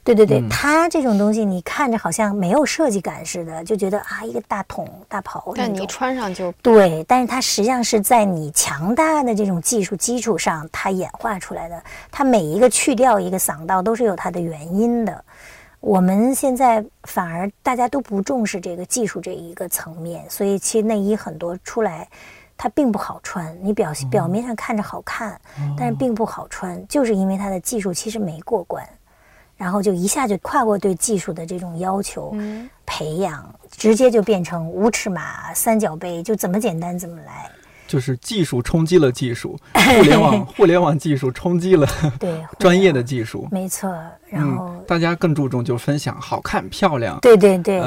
[0.04, 15.24] 对对对，它这种东西你看着好像没有设计感似的，就觉得啊一个大桶大袍，但你一穿上就对，但是它实际上是在你强大的这种技术基础上，它演化出来的，它每一个去掉一个嗓道都是有它的原因的。
[15.80, 22.08] 我们现在反而大家都不重视这个技术这一个层面，所以其实内衣很多出来，
[22.56, 23.56] 它并不好穿。
[23.62, 25.40] 你表表面上看着好看，
[25.78, 28.84] 但是并不好穿，就是因为它的技术其实没过关，
[29.56, 32.34] 然后就一下就跨过对技术的这种要求
[32.84, 37.48] 培养，直接就变成无尺码三角杯，就怎么简单怎么来。
[37.86, 41.86] 就是技术冲击了技术， 互联网互联网技术冲击了
[42.18, 43.94] 对 专业的技术，没错。
[44.28, 47.18] 然后大家更注重就分享好看漂亮。
[47.20, 47.80] 对对对，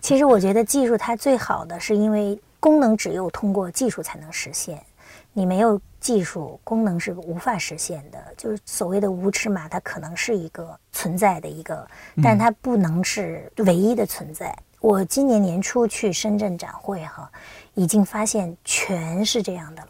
[0.00, 4.82] 其实我觉得技术它最好的是因为功能只有通过技术才能实现，
[5.32, 8.18] 你没有技术功能是无法实现的。
[8.36, 11.86] 就是所谓的无尺码，它可能是一个存在的一个，
[12.22, 14.56] 但它不能是唯一的存在。
[14.86, 17.28] 我今年年初去深圳展会哈。
[17.74, 19.88] 已经发现全是这样的了，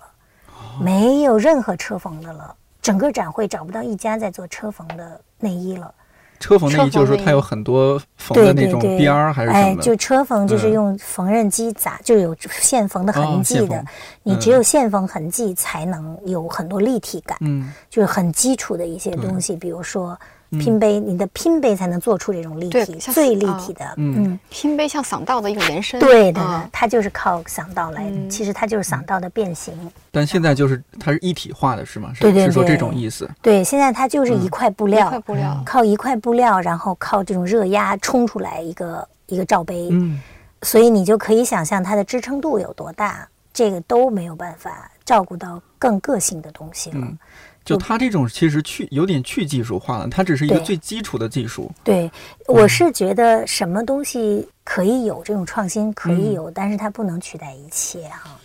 [0.81, 2.53] 没有任何车缝的了。
[2.83, 5.95] 整个展会找不到一家在做车缝的内衣了。
[6.41, 9.61] 车缝内衣就是说它有很多缝的那种边儿还是什么？
[9.61, 13.85] 哎，就车缝就是用缝纫机砸，就有线缝的痕迹的。
[14.25, 17.39] 你只有线缝痕迹才能有很多立体感。
[17.43, 20.19] 嗯，就是很基础的一些东西，比如说。
[20.51, 23.85] 拼杯，你的拼杯才能做出这种立体，最立体的。
[23.97, 25.99] 嗯，拼杯像嗓道的一个延伸。
[25.99, 29.75] 对的，它就是靠嗓道来，其实它就是嗓道的变形。
[30.11, 32.13] 但现在就是它是一体化的，是吗？
[32.21, 33.29] 对对对，是说这种意思。
[33.43, 39.89] 对，现在它就是一块布料，一块布料，靠一块布料，然后靠这种热压冲出来一个一个罩杯。
[39.91, 40.21] 嗯，
[40.63, 47.07] 所以你就可以想象它的支撑度有多大，这个都没有办法照顾到更个性的东西了。
[47.67, 51.71] 就它这种其实去有点去技术化了，它只是一个最基础的技术。
[51.85, 52.11] 对，
[52.47, 58.39] 我是觉得什么东西可以有这种创新，可以有，但是它不能取代一切哈。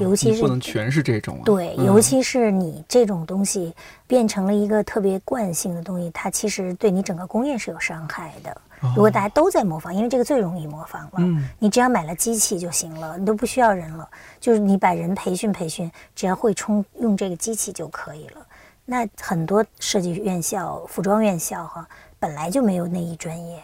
[0.00, 1.38] 尤其是不能全是这种。
[1.44, 3.74] 对，尤其是你这种东西
[4.06, 8.56] 变成了一个特别惯性的东西，它其实对你整个工业是有伤害的。
[8.94, 14.08] 如果大家都在模仿，因为这个最容易模仿了，你只要买了机器就行了，你都不需要人了，
[14.40, 18.46] 就是你把人培训培训，只要会冲用这个机器就可以了。
[18.88, 21.86] 那很多设计院校、服装院校哈，
[22.20, 23.60] 本来就没有内衣专业，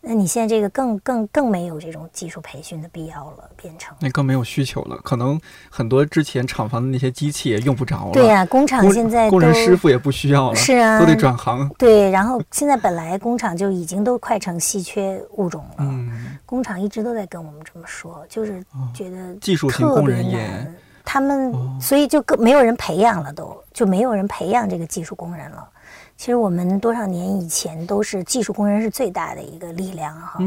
[0.00, 4.96] 那你现在这个更更更没有这种技术培训的必要了，变成那更没有需求了。
[5.04, 8.12] 可能很多之前厂房的那些机器也用不着了。
[8.12, 11.68] 对呀，工厂现在工人师傅也不需要了，是啊，都得转行。
[11.76, 15.76] 对，然后现在本来工厂就已经都快成稀缺物种了。
[15.80, 20.74] 嗯，工厂一直都在跟我们这么说，就是觉得技术型工人也。
[21.04, 25.68] 他们所以就更没有人培养了，都就没有人培养这个技术工人了。
[26.16, 30.38] 其实我们多少年以前都是技术工人是最大的一个力量哈。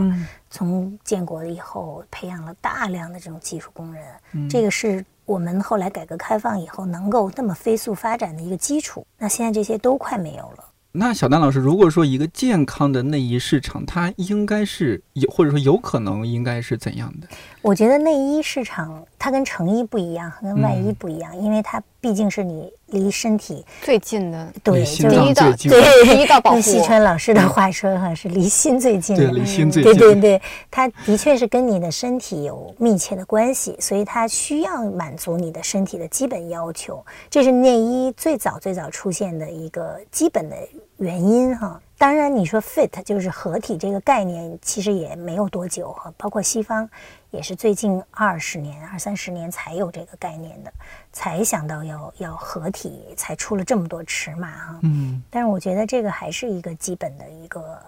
[0.50, 9.06] 从建国以后培养了大量的这种技术工人，这个是我们后来改革开放以后能够那么飞速发展的一个基础。
[9.18, 10.64] 那现在这些都快没有了。
[10.98, 17.28] 那小丹老师，如果说一个健康的内衣市场，它应该是有，或者说有可能应该是怎样的？
[17.62, 22.72] 我觉得内衣市场它跟成衣不一样，跟外衣不一样，因为它毕竟是你。
[22.90, 26.58] 离身体最近的，对，就第一道，对，第一道保护。
[26.58, 29.92] 用西川老师的话说，哈，是离心最近的，离心最近。
[29.92, 37.04] 对对对，它的确是跟你的身体有密切的关系，所以它需要满足你的身体的基本要求。
[37.28, 40.56] 这是内衣最早最早出现的一个基本的
[40.98, 41.82] 原因，哈。
[41.98, 46.88] 当然，你说 fit 就是合体这个概念，其实也没有多久哈，包括西方
[47.36, 50.72] 也是最近二十年、二三十年才有这个概念的，
[51.12, 54.80] 才想到要要合体，才出了这么多尺码哈。
[54.84, 55.22] 嗯。
[55.30, 57.80] 但是我觉得这个还是一个基本的一个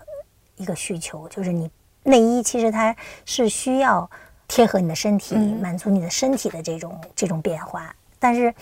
[0.57, 1.71] 一个需求，就是你
[2.03, 4.09] 内衣其实它是需要
[4.47, 8.53] 贴合你的身体，满足你的身体的这种这种变化，但是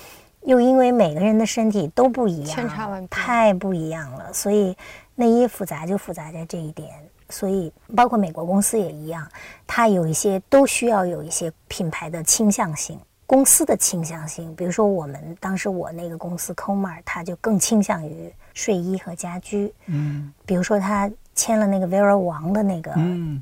[0.43, 4.77] 又因为每个人的身体都不一样，太不一样了，所以。
[5.17, 6.89] 内衣复杂就复杂在这一点，
[7.29, 9.27] 所以包括美国公司也一样，
[9.65, 14.55] 它有一些都需要有一些品牌的倾向性，公司的倾向性。
[14.55, 19.73] 比如说我们当时我那个公司 Comar，它就更倾向于睡衣和家居。
[19.87, 22.93] 嗯，比如说它签了那个 Vera 王的那个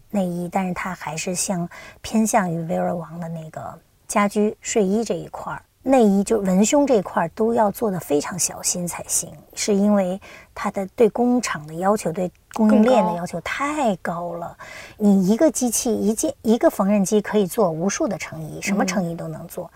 [0.09, 1.67] 内衣，但是它还是向
[2.01, 5.61] 偏向于 Vera 王的那个家居睡衣这一块儿。
[5.83, 10.19] 内衣就文胸这块儿都要做的非常小心才行，是因为
[10.55, 14.57] 它的对工厂的要求、对供应链的要求太高了。
[14.97, 19.69] 你一个机器一件一个缝纫机可以做无数的成衣，什么成衣都能做，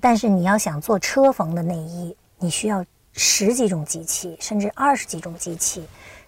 [0.00, 5.82] 但是你要想做车缝的内衣，你需要十几种机器，甚至二十几种机器，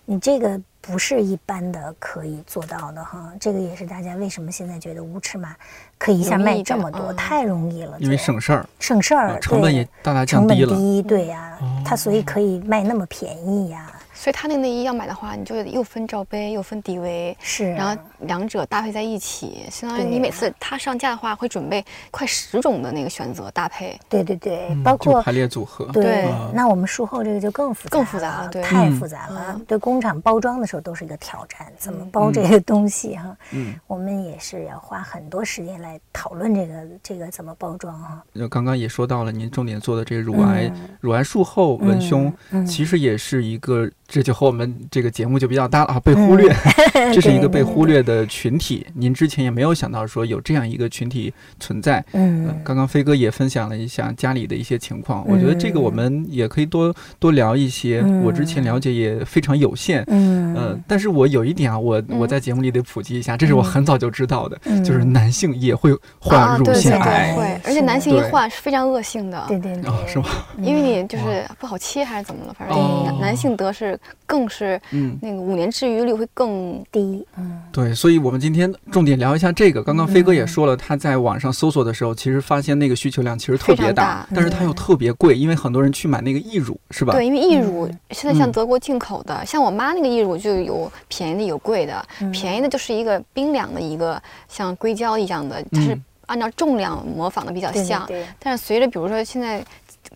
[0.05, 0.61] 你这个。
[0.81, 5.55] 不是一般的可以做到的哈，这个也是大家为什么现在觉得无尺码
[5.99, 13.93] 可以一下卖这么多，太容易了，因为省事儿，省事儿，成本也大大降低了，成本低，对呀，它所以可以卖那么便宜呀。
[14.19, 23.97] 所以它那个内衣要买的话，你就又分罩杯又分底围，是，然后两者搭配在一起，相当于你每次它上架的话，会准备快十种的那个选择搭配。
[24.09, 25.85] 对对对，包括排列组合。
[25.93, 29.61] 对，那我们术后这个就更复杂更复杂了，太复杂了。
[29.69, 33.37] 对工厂包装的时候都是一个挑战，怎么包这个东西哈？
[33.53, 38.21] 嗯，我们也是要花很多时间来讨论这个这个怎么包装哈。
[38.35, 42.33] 就刚刚也说到了，您重点做的这个乳癌乳癌术后文胸，
[42.67, 43.89] 其实也是一个。
[44.11, 46.51] 这就和我们这个节目就比较搭了啊，被忽略，
[47.13, 48.87] 这是一个被忽略的群体。
[48.95, 51.31] 您之前也没有想到说有这样一个群体
[51.61, 52.03] 存在。
[52.15, 58.03] 嗯，刚刚飞哥也分享了一下家里的一些情况，我觉得这个我们也可以多多聊一些。
[58.25, 60.03] 我之前了解也非常有限。
[60.07, 69.45] 嗯，但是我有一点啊，我我在节目里得普及一下，这是我很早就知道的，就是男性也会患乳腺癌，会，而且男性一患是非常恶性的。
[69.49, 70.25] 对对对，是吗？
[70.63, 72.57] 因为你就是不好切还是怎么了？
[72.59, 73.98] 反正男男性得是。
[74.27, 79.83] 更是，嗯，那个五年治愈率会更低，嗯，对，所以我们今天重点聊一下这个。
[79.83, 87.15] 刚刚飞哥也说了，他在网上搜索的时候，其实发现那个需求量其实特别大，但是它又特别贵，因为很多人去买那个义乳，是吧？
[87.15, 98.07] 对，因为义乳现在像德国进口的，像我妈那个义乳就有便宜的有贵的，便宜的就是一个冰凉的一个像硅胶一样的，它是按照重量模仿的比较像，
[98.39, 99.65] 但是随着比如说现在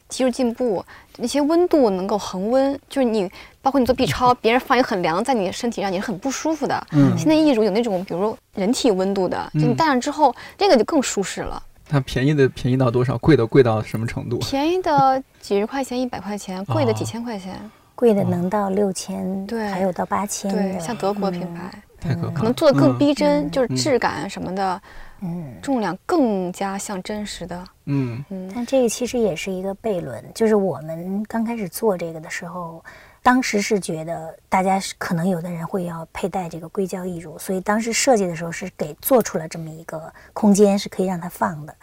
[0.09, 0.85] 技术进步，
[1.17, 3.31] 那些温度能够恒温，就是你。
[3.63, 6.87] 包括你做 B 超，别人放一个很凉在你身体上，你是很不舒服的。
[6.91, 11.63] 嗯，现在义乳有那种，比如人体温度的，就你戴上之后，这个就更舒适了。
[11.89, 13.17] 它便宜的便宜到多少？
[13.19, 14.39] 贵的贵到什么程度？
[14.39, 17.55] 便宜的几十块钱、一百块钱，贵的几千块钱。
[17.95, 20.51] 贵的能到六千，对，还有到八千。
[20.51, 24.83] 对，像德国品牌，太可可能做的更逼真，就是质感什么的，
[25.21, 27.65] 嗯，重量更加像真实的。
[27.85, 28.51] 嗯嗯。
[28.53, 32.83] 但这个其实也是一个悖论，就是我们刚开始做这个的时候。
[33.23, 41.75] 当时是觉得大家是可能有的人会要佩戴这个硅胶义乳，所以当时设计的时候是给做出了这么一个空间，是可以让它放的。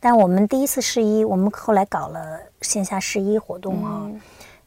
[0.00, 4.10] 但我们第一次试衣，我们后来搞了线下试衣活动啊，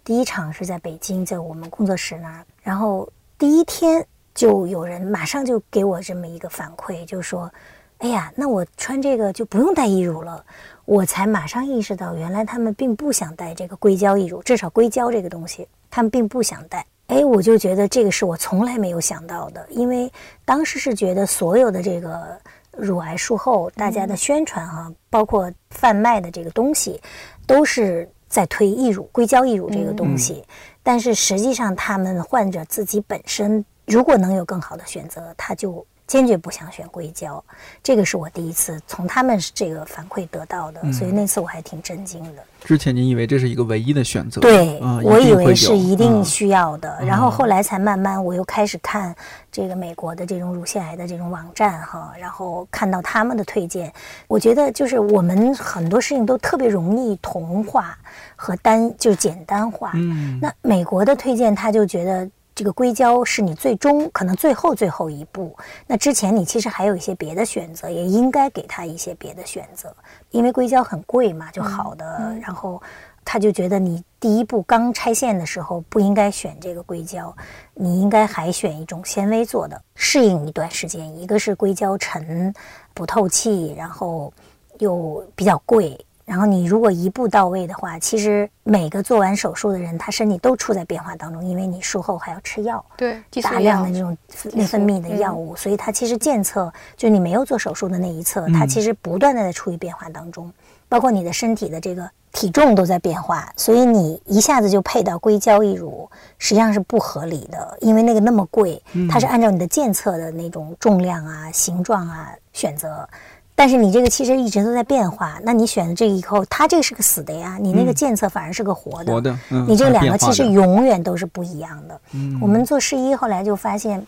[0.06, 3.08] 第一场是在北京，在我们工作室那儿，然后
[3.38, 7.52] 第一天就有人马上就给我这么一个反馈，就说
[8.00, 10.46] ：“哎呀，那我穿这个就不用带义乳了。”
[10.86, 15.68] 我才马上意识到，原来他们并不想戴这个硅胶义乳，至少硅胶这个东西。
[15.92, 20.12] 他们并不想带，哎，我就觉得这个是我从来没有想到的，因为
[20.46, 22.36] 当时是觉得所有的这个
[22.72, 27.00] 乳癌术后大家的宣传哈，包括贩卖的这个东西，
[27.46, 30.44] 都是在推义乳、硅胶义乳这个东西，
[30.82, 35.86] 但是实际上他们患者自己本身如果能有更好的选择，他就。
[36.12, 37.42] 坚决不想选硅胶，
[37.82, 42.44] 这个是我第一次从他们这个反馈得到的，所以那次我还挺震惊的。
[42.66, 44.42] 之前您以为这是一个唯一的选择？
[44.42, 49.16] 对，我以为是一定需要的，然后后来才慢慢我又开始看
[49.50, 53.90] 这个美国的这种乳腺癌的这种网站哈，然后看到他们的推荐，
[54.28, 57.98] 我觉得就是我们很多事情都特别容易同化
[58.36, 59.92] 和单就是简单化。
[59.94, 62.30] 嗯，那美国的推荐他就觉得。
[62.54, 65.56] 这个硅胶是你最终可能最后最后一步，
[65.88, 69.96] 那之前你其实还有一些别的选择，也应该给他一些别的选择，
[70.32, 72.36] 因为硅胶很贵嘛，就好的。
[72.42, 72.82] 然后
[73.24, 77.34] 他就觉得你第一步刚拆线的时候不应该选这个硅胶，
[77.74, 81.18] 你应该还选一种纤维做的，适应一段时间。
[81.18, 82.54] 一个是硅胶沉
[82.94, 84.32] 不透气，然后
[84.80, 85.98] 又比较贵。
[86.26, 94.16] 然后你如果一步到位的话，其实每个做完手术的人，他身体都处在变化当中，因为你术后还要吃药，对，大量的这种
[94.54, 100.52] 内分泌的药物，所以它其实监测，就你没有做手术的那一侧，它其实不断的在处于变化当中，
[100.88, 113.08] 包括你的身体的这个体重都在变化，所以你一下子就配到硅胶义乳，实际上是不合理的，因为那个那么贵，它是按照你的监测的那种重量啊、形状啊选择。
[113.56, 119.14] 但是你这个其实一直都在变化，那你选的这个以后，它这个是个死的呀，你那个监测反而是个活的。
[119.14, 119.38] 活的，
[119.68, 122.02] 你这两个其实永远都是不一样的。
[122.42, 124.04] 我们做试衣后来就发现，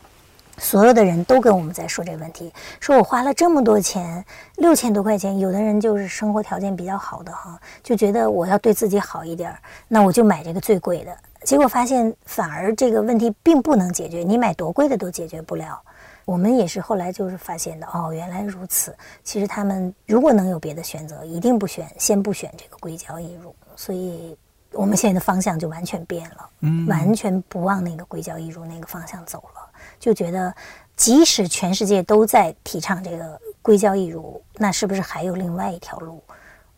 [0.58, 4.26] 所有的人都跟我们在说这个问题，说我花了这么多钱，
[4.58, 11.12] 六千多块钱，有的人就是生活条件比较好的哈，就觉得我要对自己好一点儿，那我就买这个最贵的。
[11.44, 15.80] 结果发现反而这个问题并不能解决，你买多贵的都解决不了。
[16.26, 18.96] 我们也是后来就是发现的，哦，原来如此。
[19.24, 23.56] 其实他们如果能有别的选择，一定不选，先不选这个硅胶义乳。
[23.76, 24.38] 所以
[24.72, 29.70] 我们现在的方向就完全变了，嗯完全不往那个硅胶义乳那个方向走了。
[30.00, 30.54] 就觉得，
[30.96, 36.24] 即使全世界都在提倡这个硅胶义乳，那是不是还有另外一条路？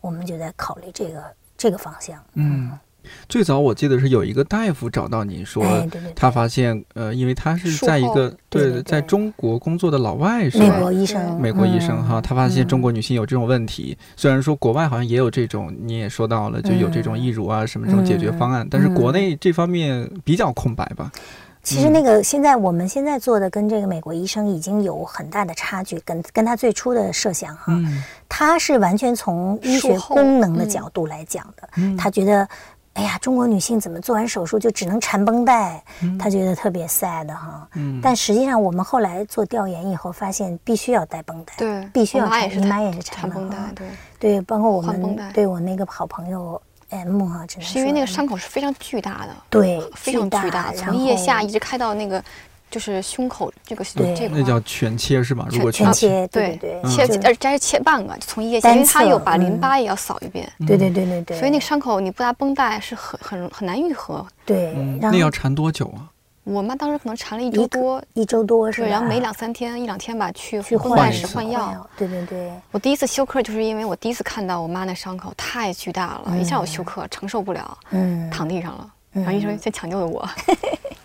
[0.00, 1.24] 我们就在考虑这个
[1.56, 2.22] 这个方向。
[2.34, 2.78] 嗯，
[3.28, 10.80] 最早我记得是有一个大夫找到你说，哎，对对对，他发现呃，因为他是在一个对对对在中国工作的老外是吧美？
[10.80, 13.96] 国医生，美国医生哈，嗯他发现嗯中国女性有这种问题。
[14.16, 21.10] 虽然说国外好像也有这种，你也说到了，就有这种义乳啊什么这种解决方案，但是国内这方面比较空白吧？
[21.62, 32.48] 其实那个现在我们现在做的跟这个美国医生已经有很大的差距，跟跟他最初的设想哈，嗯他是完全从医学功能的嗯角度来讲的，嗯他觉得。
[32.96, 35.82] 哎呀，中国女性怎么做完手术就只能缠绷带？
[36.18, 37.68] 她觉得特别 sad 哈。
[37.74, 43.86] 嗯，但实际上，我们后来做调研以后发现，必须要带绷带，对，必须要缠你妈也是缠缠绷带，对，
[44.18, 52.22] 对，包括我们对我那个好朋友 M 哈，只能是因为那个伤口是非常巨大的，对非常巨大，然从腋下一直开到那个
[52.70, 54.38] 就是胸口这个对这块。
[54.38, 55.46] 那叫全切是吧？
[55.50, 64.26] 如果全全切，对对切而且是切半个，就从腋下，因为它有把淋嗯巴也要扫一遍，对对对对对，所以那个伤口你不拿绷带是很很很难愈合。
[64.44, 66.10] 对那要缠多久啊？
[66.44, 68.86] 我妈当时可能缠了一周多，一周多是吧？
[68.86, 78.88] 对，然后每两三天一两天吧去去绷室换药。，对对对，我第一次休克就是因为我第一次看到我妈那伤口太巨大了，一下我休克承受不了，嗯，躺地上了。
[79.10, 80.28] 然后医生先抢救的我，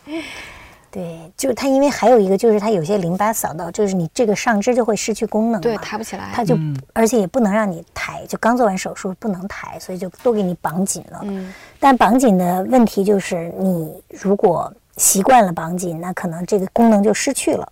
[0.92, 6.30] 对，就是它，因为还有一个就是它有些淋巴扫到，就是你这个上肢就会失去功能对，嘛，抬不起来。
[6.34, 11.22] 它就嗯而且也不能让你抬，就刚做完手术不能抬，所以就都给你绑紧了。
[11.24, 17.66] 嗯，但绑紧的问题就是，你如果习惯了绑紧，那可能这个功能就失去了，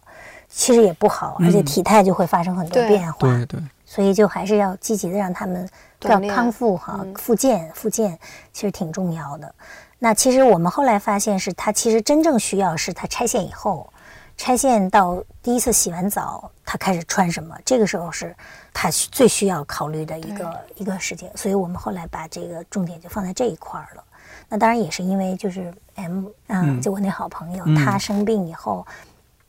[0.47, 3.19] 其实也不好，而且嗯体态就会发生很多变化。
[3.19, 5.67] 对对，所以就还是要积极的让他们
[6.03, 8.17] 要康复哈，嗯复健复健
[8.53, 9.53] 其实挺重要的。
[9.99, 13.91] 那其实我们后来发现是，他其实真正需要是他拆线以后，
[14.37, 18.35] 拆线到第一次洗完澡，他开始穿什么，这个时候是
[18.73, 21.29] 他需最需要考虑的一个一个事情。
[21.35, 24.03] 所以我们后来把这个重点就放在这一块儿了。
[24.47, 28.87] 那当然也是因为就是 M 啊、嗯就我那好朋友，嗯他生病以后。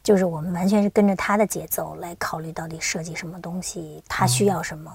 [0.03, 4.91] 就是我们完全是跟着他的节奏来考虑到底设计什么东西，他需要什么，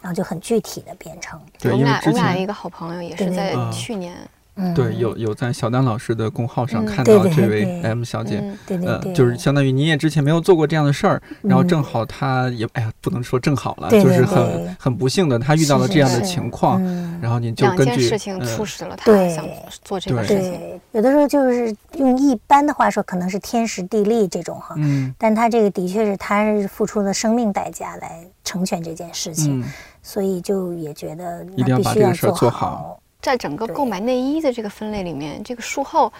[0.00, 1.40] 然后就很具体的编程。
[1.60, 4.16] 对，我们因为之俩我们俩前一个好朋友也是在去年，
[4.58, 19.46] 嗯，对有有在小丹老师的公号上嗯看到这位 M 小姐，嗯，呃就是相当于你也之前没有做过这样的事儿，然后嗯正好她也，哎呀，不能说正好了，就是很很不幸的，她遇到了这样的情况，嗯然后您就根据事情呃促使了她对想
[19.84, 20.60] 做这个事情。
[20.92, 29.64] 有的时候就是用一般的话说，可能是天时地利这种哈，嗯但她这个的确是她是付出了生命代价来成全这件事情，嗯
[30.02, 32.98] 所以就也觉得一定要把这个事儿做好。
[33.18, 36.12] 好在整个购买内衣的这个分类里面，这个术后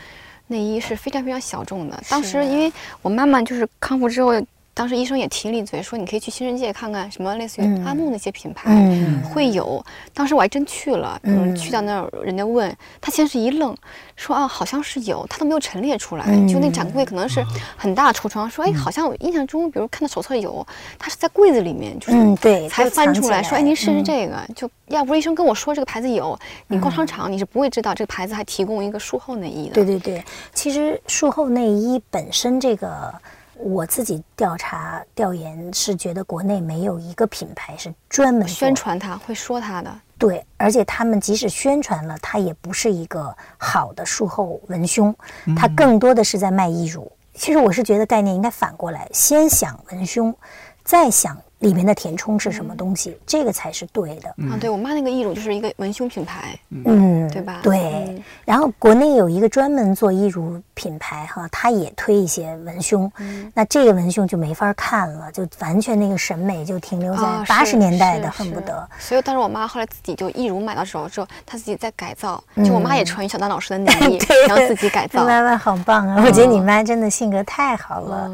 [0.48, 2.02] 内衣是非常非常小众的。
[2.08, 2.72] 当时因为
[3.02, 4.32] 我妈妈就是康复之后，
[4.78, 7.84] 当时医生也提了一嘴，说你可以去新世界看看什么类似于嗯。
[7.84, 8.70] 阿木那些品牌。
[8.72, 13.76] 嗯，会有，当时我还真去了，嗯，嗯去到那儿，人家问他，先是一愣，
[14.14, 17.44] 说啊，好像是有，他都没有陈列出来，嗯就那展柜可能是
[17.76, 20.64] 很大橱窗，说哎，好像我印象中，比如看到手册有，
[20.96, 24.04] 他是在柜子里面，就是嗯对才翻出来说，哎，您试试嗯。
[24.04, 30.24] 这个，就要不是医生跟我说这个牌子有，你逛商场你是不会知道这个牌子还提供一个术后内衣的，对对对，
[30.54, 33.12] 其实术后内衣本身这个，
[33.58, 45.14] 我自己调查调研是觉得国内没有一个品牌是专门宣传它会说它的，对，而且他们即使宣传了，它也不是一个好的术后文胸，
[45.56, 47.10] 它更多的是在卖义乳。
[47.34, 50.34] 其实我是觉得概念应该反过来，先想文胸，
[50.82, 54.28] 再想里面的填充是什么东西，这个才是对的。
[54.50, 57.78] 啊，对我妈那个义乳就是一个文胸品牌，嗯，对吧对。
[58.06, 68.88] 嗯然后国内有一个专门做义乳品牌哈，它也推一些文胸，嗯那这个文胸就没法看了，就完全那个审美就停留在八十年代的，是恨不得。
[68.98, 72.42] 所以当时我妈后来自己就义乳买到手之后，她自己在改造。
[72.54, 75.24] 嗯就我妈也穿于小丹老师的内衣， 对然后自己改造。
[75.24, 76.22] 妈妈好棒啊！
[76.24, 78.32] 我觉得你妈真的性格太好了。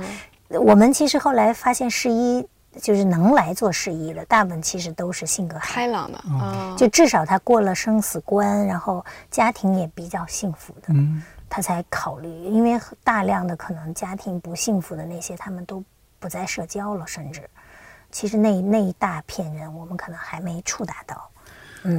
[0.51, 2.47] 嗯，我们其实后来发现试衣
[2.81, 10.89] 就是能来做试衣的，大部分其实都是性格开，朗的啊，就至少他过了生死关，然后家庭也比较幸福的。
[10.89, 15.83] 嗯，他才考虑，因为大量的可能家庭不幸福的那些，他们都
[16.19, 17.49] 不再社交了，甚至
[18.11, 21.31] 其实那那一大片人，我们可能还没触达到。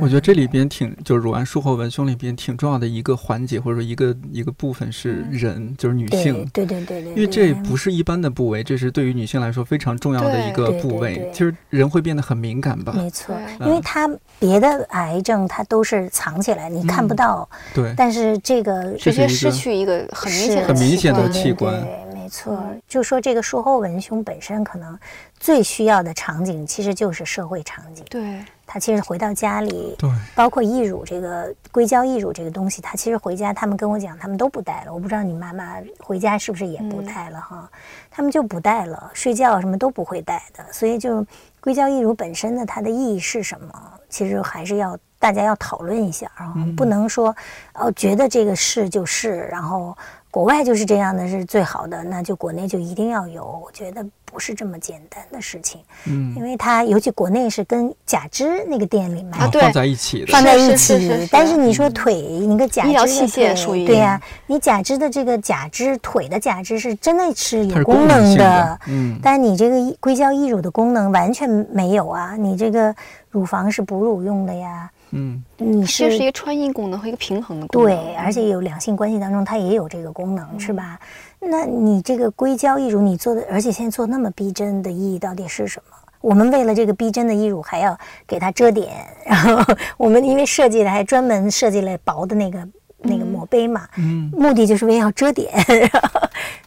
[0.02, 6.44] 我觉得这里边挺，就是乳癌术后文胸里边挺重要的一个环节，或者说一个一个部分是人，就是女性。
[6.52, 7.12] 对对对对。
[7.12, 11.30] 因为这不是一般的部位，这是对于女性来说非常重要的一个部位。
[11.32, 12.94] 其实人会变得很敏感吧？
[12.96, 14.10] 没错，因为它
[14.40, 17.48] 别的癌症它都是藏起来，你看不到。
[17.74, 17.94] 对。
[17.96, 21.80] 但是这个直接失去一个很明显很明显的器官。
[21.82, 22.60] 对，没错。
[22.88, 24.98] 就说这个术后文胸本身可能
[25.40, 28.04] 最需要的场景，其实就是社会场景。
[28.10, 28.44] 对。
[28.68, 34.94] 他其实回到家里，对，包括义乳这个硅胶义乳这个东西，他其实回家，他们跟我讲，他们都不带了。
[34.94, 37.70] 我不知道你妈妈回家是不是也不带了哈？
[38.10, 40.66] 他们就不带了，睡觉什么都不会带的。
[40.72, 41.26] 所以就
[41.60, 43.68] 硅胶义乳本身的它的意义是什么？
[44.10, 47.36] 其实还是要大家要讨论一下，然后不能说
[47.74, 49.98] 哦觉得这个是就是，然后
[50.36, 53.42] 国外就是这样的是最好的，那就国内就一定要有。
[53.64, 54.06] 我觉得。
[54.36, 61.26] 不是这么简单的事情，嗯，因为它尤其国内是跟假肢那个店里卖，放在一起的，放在一起。
[61.32, 72.94] 但是你说腿，你个假肢的腿，对呀，你假肢的这个假肢腿的假肢是真的是有功能的，嗯，但你这个硅胶义乳的功能完全没有啊，你这个
[73.30, 74.92] 乳房是哺乳用的呀。
[75.16, 81.00] 嗯，你是是一个穿衣功能和一个平衡的功能，对，而且有两性关系当中它也有这个功能，是吧？
[81.40, 85.96] 那你这个硅胶义乳你做的，而且现在做那么逼真的意义到底是什么？
[86.22, 95.54] 我们为了这个逼真的义乳还要给它遮点，然后 我们因为设计的还专门设计了薄的那个那个抹杯嘛，嗯，目的就是为了要遮点，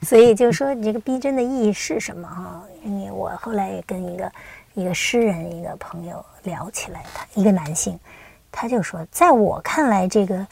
[0.03, 2.63] 所以就是说你这个逼真的意义是什么哈？
[2.85, 4.33] 因为我后来也跟一个
[4.75, 7.99] 一个诗人一个朋友聊起来，他一个男性。
[8.61, 10.45] 他就说，在我看来，这个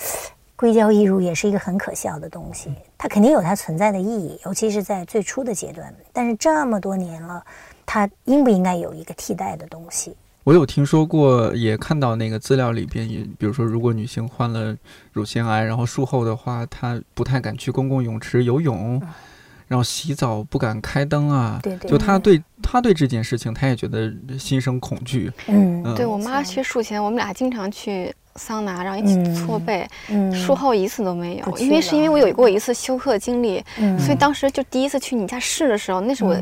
[0.54, 2.72] 硅胶义乳也是一个很可笑的东西。
[2.96, 5.92] 它肯定有它存在的意义，尤其是在最初的阶段。
[6.12, 7.44] 但是这么多年了，
[7.84, 10.14] 它应不应该有一个替代的东西？
[10.44, 14.76] 我有听说过，也看到那个资料里边，也比如说，如果女性患了
[15.12, 19.02] 乳腺癌，然后术后的话，她不太敢去公共泳池游泳，
[19.68, 21.58] 然后洗澡不敢开灯啊。
[21.62, 21.90] 对对。
[21.90, 25.30] 就他对他对这件事情，他也觉得心生恐惧。
[25.46, 29.86] 嗯，对我妈去术前，我们俩经常去桑拿，然后一起搓背。
[30.08, 30.32] 嗯。
[30.34, 33.64] 术后一次都没有，因为是因为我有过一次休克经历，
[33.98, 36.36] 所以当时就第一次去你家试的时候，那是我。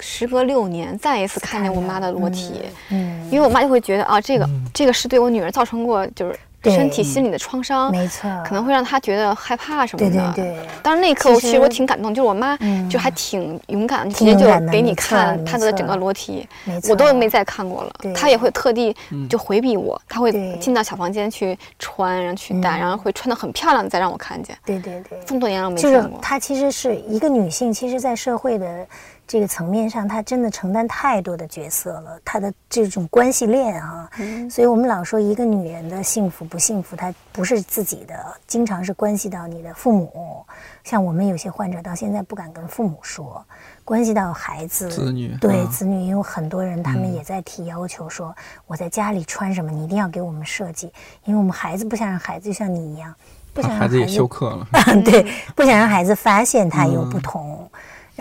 [0.00, 2.54] 时隔六年，再一次看见我妈的裸体，
[2.88, 6.36] 嗯，因为我妈就会觉得啊，这个这个是对我女儿造成过就是
[6.70, 10.32] 身体心理的创伤，没错，可能会让他觉得害怕什么的。
[10.34, 10.66] 对对对。
[10.82, 12.56] 当时那一刻，我其实我挺感动，就是我妈
[12.88, 16.46] 就还挺勇敢，直接就给你看她的整个裸体，
[16.88, 17.92] 我都没再看过了。
[18.14, 18.94] 她也会特地
[19.28, 24.56] 就回避我，她会进到小房间去穿，然后去戴，然后会穿的很漂亮再让我看见。
[24.64, 25.18] 对对对。
[25.26, 26.18] 这么多年了没见过。
[26.20, 28.86] 她其实是一个女性，其实，在社会的。
[29.32, 34.06] 这个层面上，她真的承担太多的角色了，她的这种关系链啊，
[34.50, 38.14] 所以我们老说一个女人的幸福不幸福，她不是自己的，
[38.46, 40.44] 经常是关系到你的父母。
[40.84, 43.42] 像我们有些患者到现在不敢跟父母说，
[43.86, 50.92] 关系到孩子、子女，对子女，因为很多人他们也在提要求说，我在家里穿什么，你一定要给我们设计，
[51.24, 53.14] 因为我们孩子不想让孩子就像你一样，
[53.54, 54.68] 不想让孩子也休克了，
[55.02, 55.26] 对，
[55.56, 57.66] 不想让孩子发现他有不同。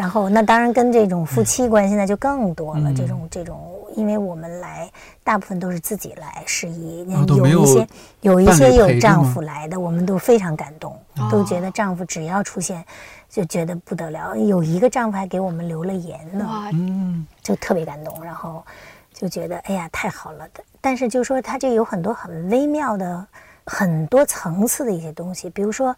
[0.02, 2.92] 然后，那当然跟这种夫妻关系那就更多了。
[2.92, 4.90] 这种这种，因为我们来
[5.24, 7.88] 大部分都是自己来试衣，有一些
[8.22, 11.00] 有一些有丈夫来的，我们都非常感动，
[11.30, 12.84] 都觉得丈夫只要出现
[13.30, 14.36] 就觉得不得了。
[14.36, 18.24] 有一个丈夫还给我们留了言呢，嗯，就特别感动。
[18.24, 18.66] 然后
[19.14, 20.64] 就觉得哎呀太好了的。
[20.82, 23.24] 但是就说他这有很多很微妙的、
[23.68, 25.96] 很多层次的一些东西，比如说。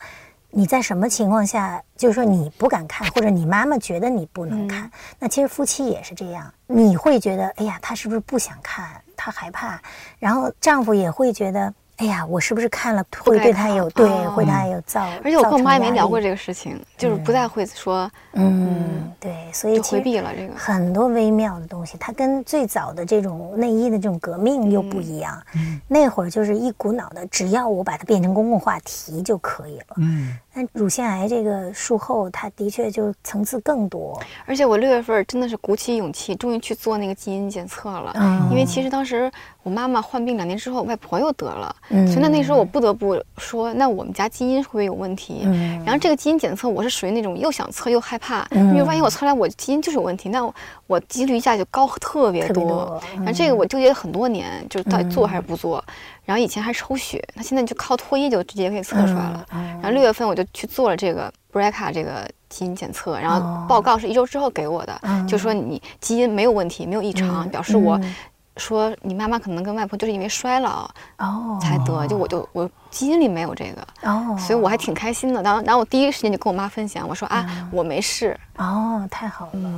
[0.56, 4.89] 你在什么情况下，就是说你不敢看，或者你妈妈觉得你不能看？
[5.18, 9.01] 那其实夫妻也是这样，你会觉得，哎呀，他是不是不想看？
[9.18, 9.82] 他害怕，
[10.20, 11.74] 然后丈夫也会觉得。
[11.98, 15.08] 哎呀，我是不是看了会对他有对，会他有造？
[15.24, 18.10] 而且我跟我妈也没聊过这个事情，就是不再会说。
[18.34, 25.39] 嗯，对，所以回避了这个很多微妙的东西，它跟最早的这种内衣的这种革命又不一样。
[25.88, 29.96] 那会儿就是一股脑的，只要我把它变成公共话题就可以了。
[29.98, 34.20] 嗯，那乳腺癌这个术后，它的确就层次更多。
[34.48, 38.12] 而且我六月份真的是鼓起勇气，终于去做那个基因检测了。
[38.16, 39.32] 嗯，因为其实当时
[39.64, 42.05] 我妈妈患病两年之后，外婆又得了，嗯。
[42.07, 45.41] 所以那那时候我不得不说，那我们家基因会不会有问题？
[45.45, 45.82] 嗯。
[45.86, 48.68] 然后这个基因检测，我是属于那种又想测又害怕，嗯。
[48.70, 50.53] 因为万一我测出来我基因就是有问题，那我
[50.88, 53.01] 我几率一下就高特别多。
[53.16, 55.84] 然后这个我纠结了很多年，就是到底做还是不做。
[56.26, 59.45] 然后以前还抽血，那现在就靠唾液就直接可以测出来了。
[59.53, 65.28] 嗯然后六月份我就去做了这个 BRCA 这个基因检测，然哦后报告是一周之后给我的，嗯。
[65.28, 67.49] 就说你基因没有问题，没有异常，嗯。
[67.49, 68.16] 表示我嗯
[68.58, 74.10] 说你妈妈可能跟外婆就是因为衰老哦才得，就我就我基因里没有这个。
[74.10, 75.41] 哦，所以我还挺开心的。
[75.41, 78.39] 然后，然后我第一时间就跟我妈分享，我说啊，我没事。
[78.58, 79.70] 哦，太好了，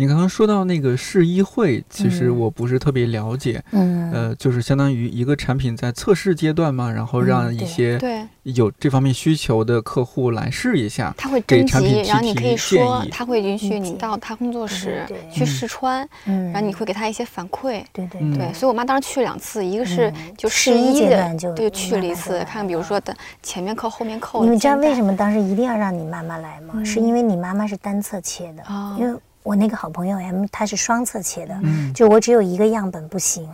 [0.00, 11.12] 你刚刚说到那个试衣会，其实嗯我不是特别了解，嗯呃，就是相当于一个产品在测试阶段嘛，然后让一些对，有这方面需求的客户来试一下。
[11.18, 17.80] 他会征给产品集，然后你可以说他会允许你到他工作室去试穿，嗯，然后你会给他一些反馈。
[17.80, 24.44] 嗯对对对对，所以我妈当时去了两次，一个是嗯就试医试医的就，对，去了一次，慢慢过来看比如说的前面扣后面扣。
[24.44, 25.16] 你们知道为什么？
[25.16, 26.74] 当时一定要让你妈妈来吗？
[26.84, 29.18] 是因为你妈妈是单侧切的，哦因为
[29.48, 33.48] 我那个好朋友 M 他是双侧切的，嗯就我只有一个样本不行，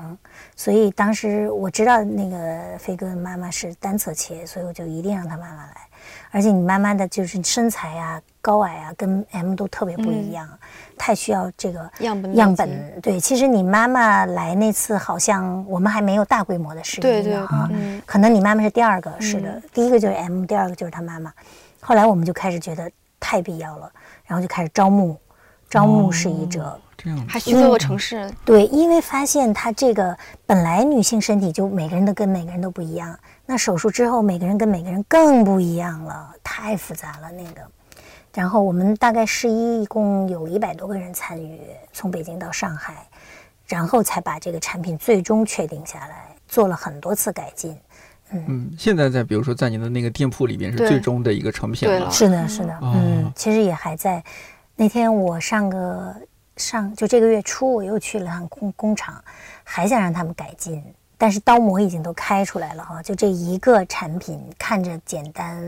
[0.56, 5.76] 所以当时我知道那个飞哥的妈妈是单侧切，所以我就一定让他妈妈来。
[6.32, 10.48] 而且你妈妈的就是身材啊、高矮啊，跟 M 都特别不一样，
[10.98, 13.00] 太需要这个样本样本。
[13.00, 21.32] 对，其实你妈妈来那次好像我们还没有大规模的试对对啊，嗯可能你妈妈是第二个，是的，嗯第一个就是 M，第二个就是他妈妈。
[21.80, 22.90] 后来我们就开始觉得
[23.20, 23.88] 太必要了，
[24.26, 25.16] 然后就开始招募，
[25.74, 26.80] 招募试医者。
[26.96, 30.16] 这样还去各个城市，对，因为发现她这个
[30.46, 37.60] 本来女性身体就每个人都跟每个人都不一样，那手术之后每个人跟每个人更不一样了，太复杂了那个。
[38.32, 41.60] 然后我们大概试衣一共有一百多个人参与，
[41.92, 43.06] 从北京到上海，
[43.66, 47.76] 然后才把这个产品最终确定下来，做了很多次改进。
[48.30, 52.10] 嗯，现在在比如说在您的那个店铺里边是最终的一个成品了。
[52.10, 54.22] 是的，是的，哦嗯，其实也还在。
[54.76, 56.14] 那天我上个
[56.56, 59.22] 上就这个月初，我又去了趟工工厂，
[59.62, 60.82] 还想让他们改进，
[61.16, 63.02] 但是刀模已经都开出来了哈。
[63.02, 65.62] 就这一个产品看着简单，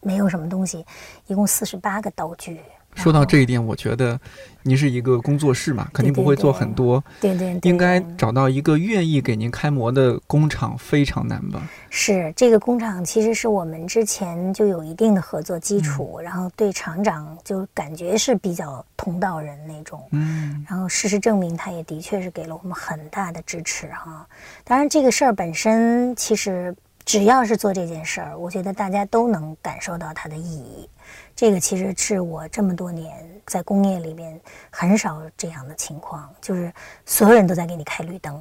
[0.00, 0.84] 没有什么东西，
[1.26, 2.60] 一共四十八个刀具。
[2.96, 4.20] 说到这一点，我觉得
[4.62, 11.62] 您是一个工作室嘛，肯定不会做很多，对对对，应该找到一个愿意给您开模的工厂非常难吧？
[11.88, 20.02] 是这个工厂，其实是我们之前就有一定的合作基础，然后对厂长就感觉是比较同道人那种。
[20.12, 24.26] 嗯然后事实证明，他也的确是给了我们很大的支持哈。
[24.62, 26.74] 当然，这个事儿本身其实
[27.04, 30.88] 只要是做这件事儿，我觉得大家都能感受到它的意义。
[31.34, 34.38] 这个其实是我这么多年在工业里面
[34.70, 36.72] 很少这样的情况，就是
[37.04, 38.40] 所有人都在给你开绿灯。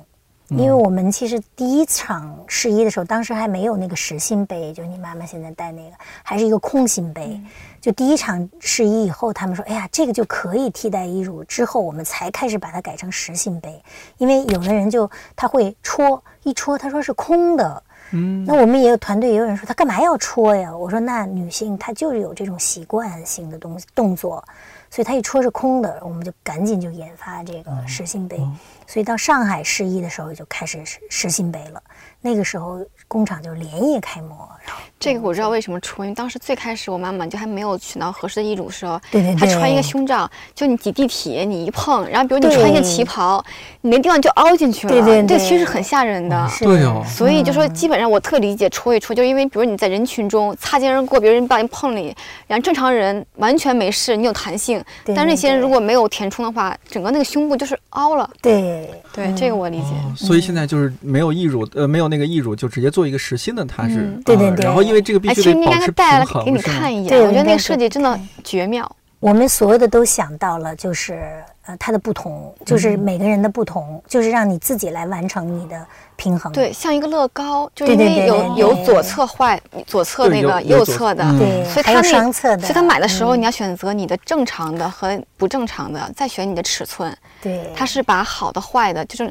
[0.49, 7.39] 因为我们其实第一场试衣的时候，当时还没有那个实心杯，就是你妈妈现在戴那个，还是一个空心杯。
[7.79, 13.79] 就第一场试衣以后，他们说：“哎呀，这个就可以替代衣乳。”之后我们才开始把它改成实心杯，
[14.17, 17.83] 因为有的人就他会戳一戳，他说是空的。
[18.11, 20.75] 嗯，那我们也有团队也有人说他干嘛要戳呀？
[20.75, 24.43] 我说那女性她就是有这种习惯性的东西动作，
[24.89, 28.39] 所以她一戳是空的，我们就赶紧就研发这个实心杯。
[28.87, 31.81] 所以到上海试衣的时候就开始实实心杯了。
[32.21, 43.43] 那个时候工厂就连夜开模，然后这个我知道为什么出，因为当时最开始我妈妈就还没有选到合适的义乳的时候，对对对她穿一个胸罩，就你挤地铁你一碰，然后比如你穿一个旗袍，
[43.81, 46.49] 你那地方就凹进去了，对对对这其实是很吓人的。
[46.49, 52.13] 是对哦所以就说，基本上我特理解戳一戳，就是因为比如你在人群中擦肩而过，别人把你碰你，
[52.47, 58.29] 然后正常人完全没事，你有弹性，对但是那些人如果没有填充的话，整个那个胸部就是凹了。
[58.41, 59.85] 对对，这个我理解。
[59.85, 68.89] 哦所以现在就是没有义乳，呃，没有那个义乳，就直接做一个实心的，它是嗯，对对对啊然后因为这个必哎，须你应得保持带平衡，了给你看一眼，对我觉得那个设计真的绝妙。
[69.19, 72.99] 我们所有的都想到了，就是呃它的不同，就是嗯。
[72.99, 75.85] 每个人的不同，就是让你自己来完成你的
[76.15, 76.49] 平衡。
[76.53, 81.23] 对，像一个乐高，就对对因为有对对对有左侧坏，左侧那个右侧的，
[81.65, 83.41] 所以他侧的，所以他买的时候嗯。
[83.41, 87.13] 你要选择你的正常的和不正常的，再选你的尺寸。
[87.41, 89.29] 对，它是把好的坏的，就是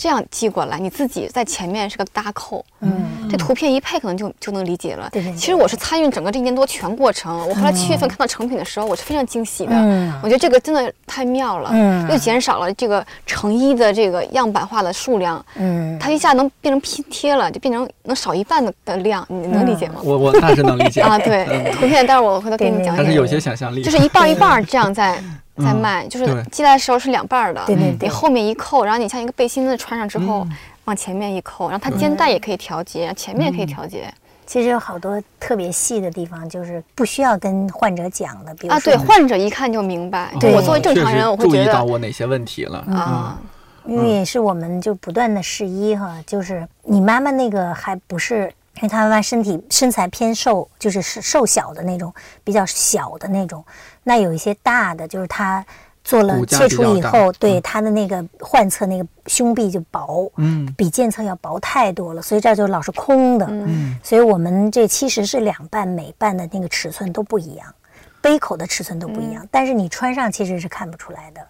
[0.00, 2.64] 这样寄过来，你自己在前面是个搭扣。
[2.80, 5.08] 嗯这图片一配可能就就能理解了。
[5.12, 7.46] 对对对其实我是参与整个这一年多全过程。
[7.48, 9.72] 我后来七月份看到成品的时候，我是非常惊喜的。
[9.74, 20.00] 嗯我觉得这个真的太妙了，嗯又减少了这个成衣的这个样板化的数量，嗯，它一下能变成拼贴了，就变成能少一半的的量，你能理解吗？
[20.02, 23.04] 我我大致能理解 啊，对，图片，待会儿我回头给你讲讲。
[23.04, 25.22] 它是有些想象力，就是一半儿一半儿这样在
[25.56, 26.42] 在嗯卖，就是对。
[26.50, 28.08] 寄来的时候是两半儿的，对对对。
[28.08, 30.56] 你后面一扣，然后你像一个背心子穿上之后，嗯。
[30.86, 34.12] 往前面一扣，然后它肩带也可以调节，前面也可以调节。
[34.44, 40.32] 其实有好多特别细的地方，就是不需要跟患者讲的，比如啊，对，患者一看就明白。
[40.40, 42.78] 对我作为正常人，我会注意到觉得我哪些问题了。
[42.90, 43.38] 啊，
[43.84, 52.12] 因为也是我们就不断的试衣哈，就是你妈妈那个还不是，因为他妈妈身体身材偏瘦，就是是瘦小的那种，
[52.42, 53.64] 比较小的那种。
[54.02, 55.64] 那有一些大的，就是他
[56.02, 63.46] 做了切除以后，对嗯她的那个患侧那个胸壁就薄，嗯比健侧要薄太多了，所以这儿就老是空的。
[63.50, 67.74] 嗯所以我们这其实是两半，每半的那个尺寸都不一样，
[68.22, 71.46] 杯口的尺寸都不一样，但是你穿上其实是看不出来的，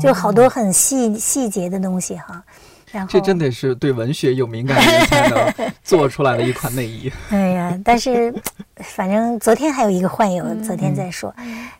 [0.00, 2.42] 就好多很细细节的东西哈。
[2.92, 7.10] 然后这真得是对文学有敏感的人才能 做出来的一款内衣。
[7.30, 8.32] 哎呀，但是
[8.76, 11.34] 反正昨天还有一个患友，昨天在说，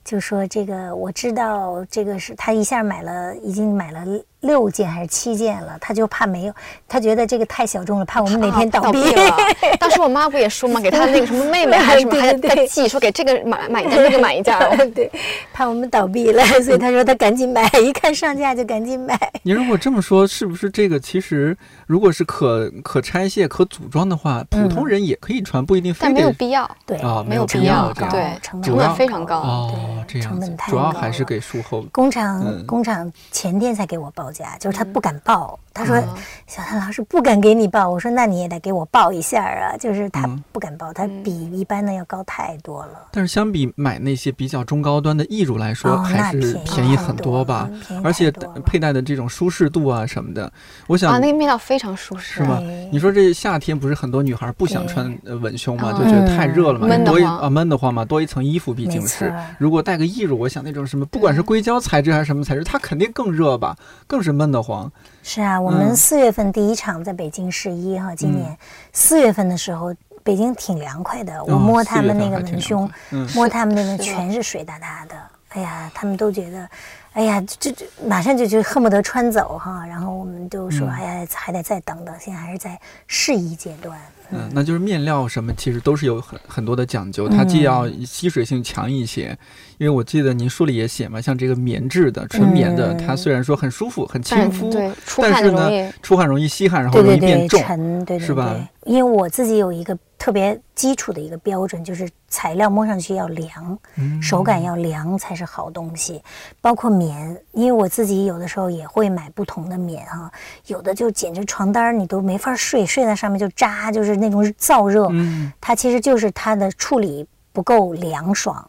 [0.04, 4.04] 就说这个我知道这个是他一下买了，已经买了
[4.42, 6.54] 六件还是七件了，他就怕没有，
[6.86, 9.02] 他觉得这个太小众了，怕我们哪天啊倒闭。
[9.12, 9.36] 了。
[9.80, 14.52] 当时我妈不也说嘛，给她那个什么妹妹还是什么，还在记说给这个买买一件，那个买一件。
[14.94, 15.10] 对，
[15.52, 19.18] 怕我们倒闭了，所以他说他赶紧买，一看上架就赶紧买。
[19.42, 26.68] 你如果这么说，是不是这个其实如果是可可拆卸、可组装的话，普通人也可以穿，不一定非但没有必要。
[26.84, 31.84] 对，啊，没有必必要这样对成成本本非常高哦，这对，样成本，太高主要还是给术后。
[31.92, 36.08] 工厂、嗯工厂前天才给我报就是他不敢报，他说、嗯
[36.46, 43.08] 小谭老师不敢给你报，我说那你也得给我报一下啊，就是他嗯不敢报，他比一般的要高太多了。
[43.10, 47.70] 但是相比买那些比较中高端的义乳来说，哦还是便宜很很多多吧
[48.04, 48.30] 而且
[48.66, 50.52] 佩戴的这种舒适度啊什么的，
[50.88, 52.34] 我想啊，那个面料非常舒适。
[52.34, 52.58] 是吗？
[52.90, 55.90] 你说这夏天不是很多女孩不想穿呃文胸吗？
[55.94, 59.32] 嗯就觉得太热了嘛，闷啊闷得慌嘛，多一层衣服毕竟是。
[59.58, 63.74] 如果带个义乳，我想那种什么，不管是硅胶材质还是什么材质，它肯定更热吧，
[64.06, 64.92] 更是闷得慌。
[65.22, 65.74] 是啊，我嗯。
[65.74, 68.56] 们四月份第一场在北京试衣哈，今年
[68.92, 73.28] 四月份的时候，北京挺凉快的，我哦摸他们那个文胸，嗯。
[73.34, 75.14] 摸他们那个全是水哒哒的，
[75.50, 76.68] 哎呀，他们都觉得，
[77.12, 80.90] 哎呀，这这马上就就恨不得穿走哈，然后我们就说，嗯。
[80.90, 83.98] 哎呀，还得再等等，现在还是在试衣阶段。
[84.32, 89.36] 嗯，那就是面料什么，其实都是有很很多的讲究，它既要吸水性强一些，
[89.78, 98.04] 因为我记得您书里也写嘛，像这个棉质的、纯棉的，嗯它虽然说很舒服、很但亲肤，对但是呢，出汗容易吸汗，然后容易变重。
[98.04, 98.68] 对是吧。
[98.84, 106.22] 因为我自己有一个特别基础的一个标准，就是材料摸上去要凉，嗯手感要凉才是好东西。
[106.60, 110.30] 包括棉，因为我自己有的时候也会买不同的棉哈，
[110.66, 115.08] 有的就简直床单你都没法睡，睡在上面就扎，就是那种燥热。
[115.10, 118.64] 嗯，它其实就是它的处理不够凉爽，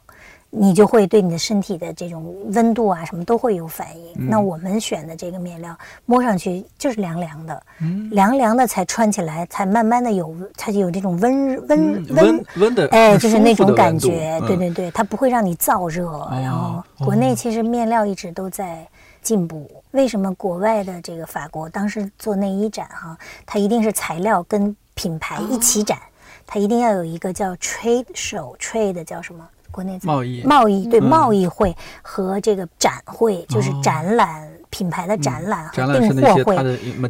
[0.55, 4.13] 你就会对你的身体的这种温度啊什么都会有反应。
[4.17, 5.75] 嗯那我们选的这个面料
[6.05, 16.07] 摸上去就是凉凉的，嗯凉凉的才穿起来才慢慢的有它就有这种温温嗯温温温的，哎，就是那种感觉，对嗯对对，它不会让你燥热。
[16.31, 18.87] 然后国内其实面料一直都在
[19.21, 19.69] 进步。
[19.91, 25.97] 为什么国外的这个法国当时做内衣展哈，它一定是材料跟品牌一起展，
[26.45, 29.47] 它一定要有一个叫 trade show，trade 叫什么？
[29.73, 30.41] 国内贸易。
[30.43, 31.03] 贸易对嗯。
[31.03, 36.55] 贸易会和这个展会，就是哦展览品牌的展览和订货会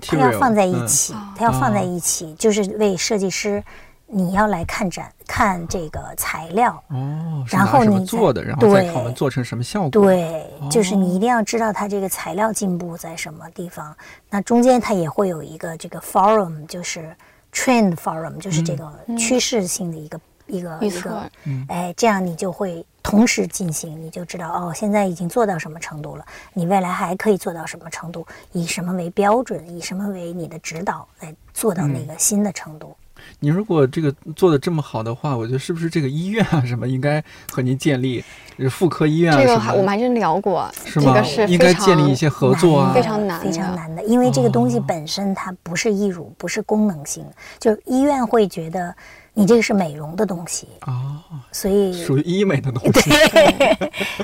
[0.01, 0.87] 它，要放在一嗯。
[0.87, 1.83] 起哦，它要放在哦。
[1.83, 3.63] 一起，就是为设计师，
[4.07, 9.89] 你要来看展，看这个材料，哦，然后你做的，然后再对看我们做成什么效果。
[9.89, 10.97] 对，就是哦。
[10.97, 13.95] 你一定要知道它这个材料进步在什么地方。
[14.29, 17.15] 那中间它也会有一个这个 forum，就是
[17.53, 21.65] trend forum，就是这个趋势性的一个、一个一预测个，嗯。
[21.69, 31.93] 哎，这样你就会同时进行，你就知道哦，现在已经做到什么程度了，你未来还可以做到什么程度，以什么为标准，以什么为你的指导来做到嗯。
[31.93, 32.95] 那个新的程度。
[33.39, 47.25] 你如果这个做的这么好的话，我觉得是不是这个医院啊什么应该和您建立，就是妇科医院啊这个还我们还真聊过，这是吗个是应该非常建立一些合作啊难，非常难非常的难的，因为这个东西哦本身它不是义乳，不是功能性，
[47.59, 48.95] 就是医院会觉得
[49.33, 51.17] 你这个是美容的东西，哦，
[51.51, 53.09] 所以属于医美的东西。
[53.09, 53.77] 对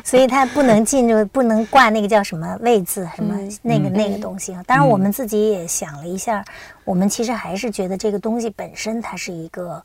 [0.03, 4.63] 所以它不能进入，不能挂那个叫什么位字，什么嗯那个嗯那个东西啊。
[4.67, 6.43] 当然，我们自己也想了一下，
[6.83, 9.83] 我们其实还是觉得这个东西本身它是一个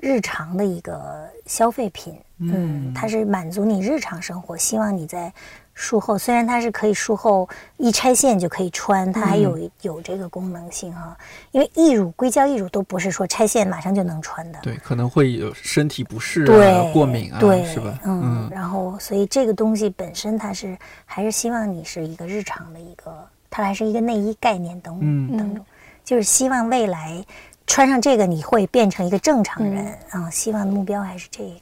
[0.00, 5.32] 日常的一个消费品，嗯，它是满足你日常生活，希望你在。
[5.74, 11.16] 术后虽然它是可以术后一拆线就可以穿，它还有、有这个功能性哈、
[11.50, 17.98] 因为义乳、硅胶义乳都不是说拆线马上就能穿的，对，可能会有身体不适啊、对，过敏啊，对，是吧？
[18.04, 20.76] 嗯，然后所以这个东西本身它是
[21.06, 25.64] 还是希望你是一个日常的一个，它还是一个内衣概念等嗯等种。
[26.04, 27.24] 就是希望未来
[27.66, 31.54] 穿上这个你会变成一个正常人啊、希望目标还是这个。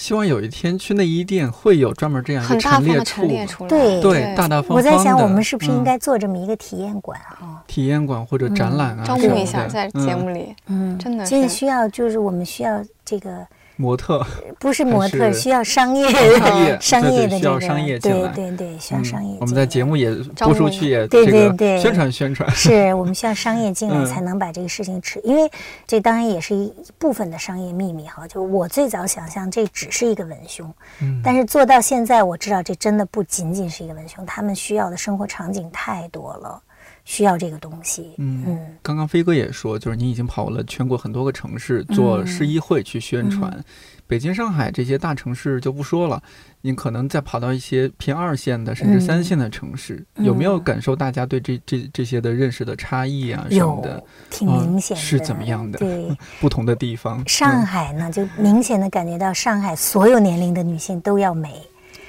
[0.00, 5.84] 希望有一天去内衣店会有专门这样一个陈列处陈列出来，对对，大大方方我在想，我们是不是应嗯。
[5.84, 7.62] 该做这么一个体验馆啊？
[7.66, 11.30] 体验馆或者展览啊，招募一下在嗯节目里，嗯，真的是。
[11.30, 13.46] 这需要就是我们需要这个
[13.80, 14.24] 模特
[14.58, 16.06] 不是模特，需要商业
[16.38, 19.36] 商业 商对对需要业的这个，商业进对来对对，需要嗯商业。
[19.40, 22.48] 我们在节目也播出去，也对对对宣传宣传。
[22.50, 25.50] 是我们需要商业 进来嗯才能把这个事情吃，因为
[25.86, 28.28] 这当然也是一部分的商业秘密哈。
[28.28, 30.70] 就是我最早想象这只是一个文胸，
[31.00, 36.62] 嗯但是做到现在，我知道这真的不仅仅是一个文胸，他们需要的生活场景太多了，
[37.10, 38.14] 需要这个东西。
[38.18, 38.58] 嗯嗯。
[38.82, 43.64] 刚刚飞哥也说，就是您已经跑了全国很多个城市做市议会去宣传，嗯。
[44.06, 46.22] 北京、上海这些大城市就不说了，
[46.60, 50.24] 你可能再跑到一些偏二线的甚至嗯三线的城市，嗯。
[50.24, 54.00] 有没有感受大家对这这这些的认识的差异啊什么的，
[54.30, 55.80] 挺嗯明显的，是怎么样的？
[55.80, 57.26] 对， 不同的地方？
[57.28, 61.60] 上海呢，就明显的感觉到上海所有年龄的女性都要美。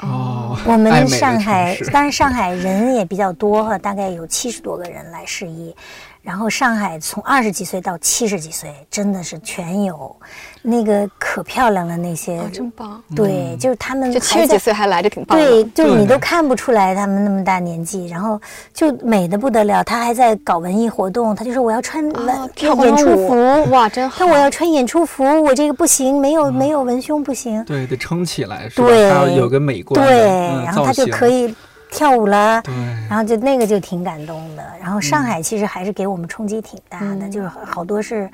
[0.04, 5.76] 嗯哦，我们上海当然上海人也比较多哈，大概有七十多个人来试衣。
[6.22, 10.16] 然后上海从二十几岁到七十几岁，真的是全有，
[10.62, 13.02] 那个可漂亮了那些，哦，真棒！
[13.16, 15.44] 对，就是他们就七十几岁还来，着挺棒的。
[15.44, 18.40] 对，就是你都看不出来他们那么大年纪，然后
[18.72, 19.84] 就美的不得了。
[19.84, 24.20] 他还在搞文艺活动，他就说我要穿文、啊，跳演出服，哇，真好！
[24.20, 27.64] 他我要穿演出服，我这个不行，没有、没有文胸不行。
[27.66, 28.88] 对，得撑起来是吧？
[28.88, 31.54] 对还要有个美观的对，嗯然后他就可以
[31.92, 32.60] 跳舞了。
[32.64, 32.74] 对，
[33.08, 34.64] 然后就那个就挺感动的。
[34.82, 38.28] 然后嗯上海其实还是给我们冲击挺大的，嗯就是好多是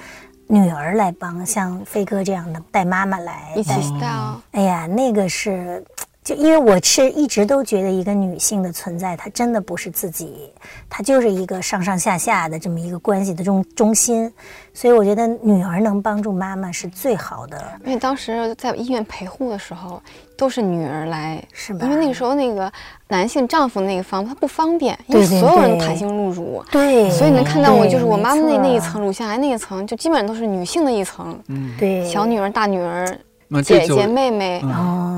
[0.48, 4.08] 女儿来帮，像飞哥这样的带妈妈来一起带
[4.52, 5.84] 哎呀，那个是，
[6.28, 10.52] 就因为我是一直都觉得一个女性的存在，她真的不是自己，
[10.90, 14.30] 她就是一个上上下下的这么一个关系的中中心，
[14.74, 20.02] 所以我觉得女儿能帮助妈妈是最好的，因为当时在医院陪护的时候，
[20.36, 21.86] 都是女儿来，是吧？
[21.86, 22.70] 因为那个时候那个
[23.08, 26.62] 男性丈夫那个方他不方便，因对所有人都弹性入乳。
[26.70, 33.18] 对，所以能看到我，就是我妈妈那那一，层，乳腺癌那一层，就基本上都是女性的一层，嗯，对，小女儿、大女儿、
[33.64, 34.62] 姐姐、妹妹、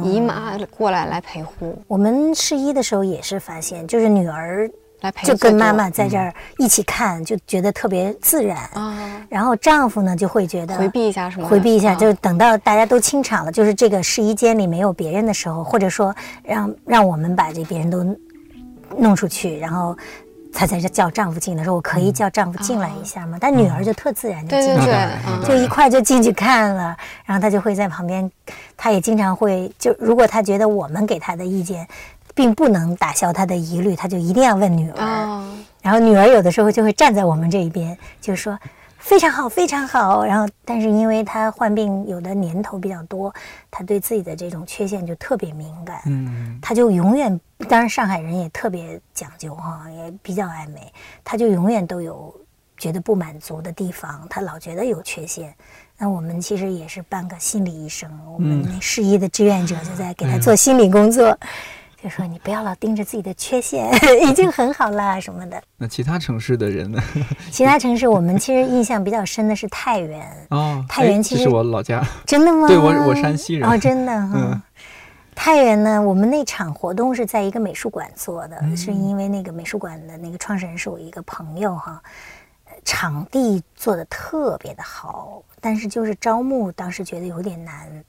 [0.03, 4.69] 姨妈过来来陪护，我们试衣的时候也是发现，就是女儿
[5.01, 8.57] 来陪就跟妈妈在这儿一起看，就觉得特别自然。
[8.73, 11.95] 啊，然后丈夫呢就会觉得回避一下什么，回避一下，啊。
[11.95, 16.13] 就是等到大家都清场了，就是这个试衣间里没有别人的时候，或者说
[16.43, 18.05] 让让我们把这别人都
[18.97, 19.97] 弄出去，然后
[20.53, 23.37] 她才是叫丈夫进来，说我可以叫丈夫进来一下吗？
[23.39, 24.97] 但女儿就特自然就对对对，进去了。
[24.97, 26.95] 啊就一块就进去看了，
[27.25, 28.29] 然后她就会在旁边，
[28.75, 31.87] 她也经常会就如果她觉得我们给她的意见，
[32.33, 35.01] 并不能打消她的疑虑，她就一定要问女儿。
[35.01, 35.45] 啊，
[35.81, 38.57] 然后女儿有的时候就会站在我们这一边，就说
[39.09, 40.23] 非常好，非常好。
[40.23, 43.33] 然后，但是因为他患病有的年头比较多，
[43.71, 50.93] 他对自己的这种缺陷就特别敏感，嗯他就永远，当然上海人也特别讲究哈，也比较爱美，
[51.23, 52.31] 他就永远都有
[52.77, 55.51] 觉得不满足的地方，他老觉得有缺陷。
[55.97, 61.35] 那我们其实也是半个心理医生，我们那试衣的志愿者就在给他做心理工作。
[62.01, 63.89] 就说你不要老盯着自己的缺陷，
[64.27, 65.61] 已经很好啦什么的。
[65.77, 67.01] 那其他城市的人呢？
[67.51, 72.67] 其他城市我们其实印象比较深的是太原，哦，太原其实是我老家，真的吗？
[72.69, 74.31] 对我我山西人哦，真的哈。
[74.35, 74.61] 嗯
[75.35, 82.01] 太原呢，我们那场活动是在一个美术馆做的，嗯是因为那个美术馆的那个创始人是我一个朋友哈，
[82.65, 88.03] 呃场地做的特别的好，但是就是招募当时觉得有点难，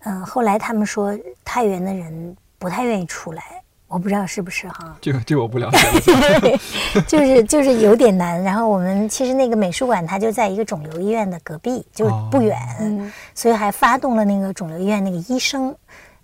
[0.00, 3.42] 嗯、后来他们说太原的人不太愿意出来，
[3.88, 4.96] 我不知道是不是哈。
[5.02, 6.40] 这个这个我不了解了。
[6.40, 6.58] 对，
[7.06, 8.42] 就是就是有点难。
[8.42, 15.74] 然后我们其实那个美术馆它就在一个肿瘤医院的隔壁，就不远，嗯所以还发动了那个肿瘤医院那个医生。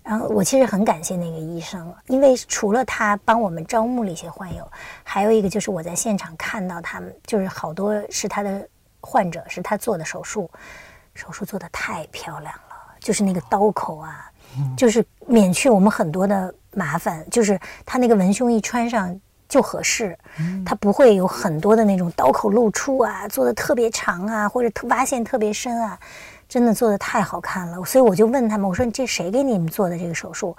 [0.03, 4.69] 然后我其实很感谢那个医生，因为除了他帮我们招募了一些患友，
[5.01, 8.67] 还有一个就是我在现场看到他们，就是好多是他的
[8.99, 10.51] 患者，是他做的手术，
[11.15, 14.29] 手术做的太漂亮了，就是那个刀口啊，
[14.77, 20.17] 就是免去我们很多的麻烦，就是他那个文胸一穿上就合适，
[20.65, 25.99] 他不会有很多的那种刀口露出啊，做的特别长啊，或者特挖陷特别深啊，
[26.49, 27.83] 真的做的太好看了。
[27.85, 30.55] 所以我就问他们，我说这谁给你们做的这个手术？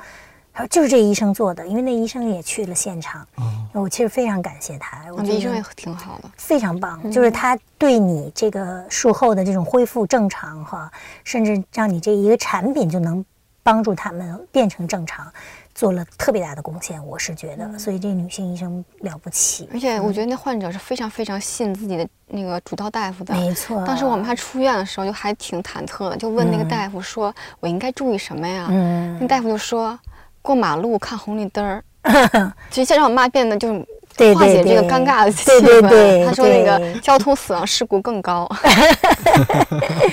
[0.57, 3.27] 他说就是这医生做的，因为那医生也去了现场。
[3.73, 10.89] 我其实非常感谢他，我觉得那医生也挺好的，非常棒，就是他对你这个术后的这种恢复正常哈，
[11.25, 13.25] 甚至让你这一个产品就能
[13.65, 15.27] 帮助他们变成正常，
[15.75, 19.69] 做了特别大的贡献，我是觉得，嗯所以这女性医生了不起。
[19.73, 23.35] 而且我觉得那患者是非常非常信自己的那个主刀大夫的。
[23.35, 29.99] 没错，当时我们还出院的时候，就还挺忐忑的，就问那个大夫说：“我应该注意什么呀？”嗯那大夫就说
[30.43, 31.83] ：“过马路看红绿灯儿。
[32.71, 33.87] ”其实先让我妈变得就是
[34.17, 35.89] 对化解这个尴尬的气对氛。
[35.89, 38.49] 对对他说那个交通死亡事故更高。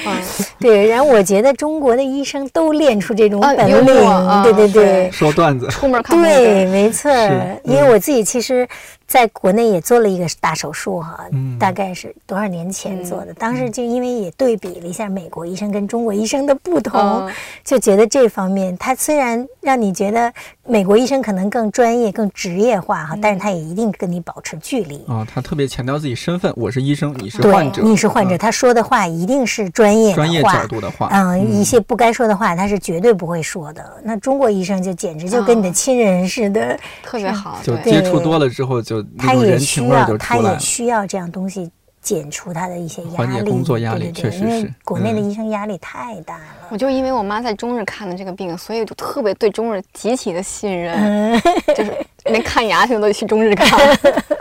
[0.06, 0.22] 嗯
[0.60, 5.12] 对，然后我觉得中国的医生都练出这种啊本幽默领，啊对对对对。
[5.12, 8.68] 说段子，出门看对，没错儿，因为我自己其实
[9.08, 13.34] 在国内也做了一个大手术哈，嗯大概是多少年前嗯做的。
[13.34, 17.32] 当时就因为也对比了一下美国医生跟中国医生的不同，嗯
[17.64, 20.32] 就觉得这方面，他虽然让你觉得
[20.66, 25.04] 美国医生可能更专业、更职业化哈，但是他也一定跟你保持距离。
[25.08, 33.84] 啊，他特别强调自己身份，我是医生，你是患者，，你是患者，啊他说的话一定是专业的专业话角度的话，嗯，一些不该说的话，他是绝对不会说的。
[34.04, 40.58] 那中国医生就简直就跟你的哦亲人似的，特别好，就对接触多了之后，就那他也需要，他也。
[40.60, 41.70] 需要这样东西
[42.02, 44.74] 减除他的一些压缓解力，工作压力对对对因为确实是。
[44.84, 45.30] 国内的嗯。
[45.30, 46.68] 医生压力太大了。
[46.70, 51.42] 我就因为我妈在中日看的这个病，所以就特别对中日极其的信任，嗯，
[51.76, 51.94] 就是
[52.26, 53.80] 连看牙现在都得去中日看。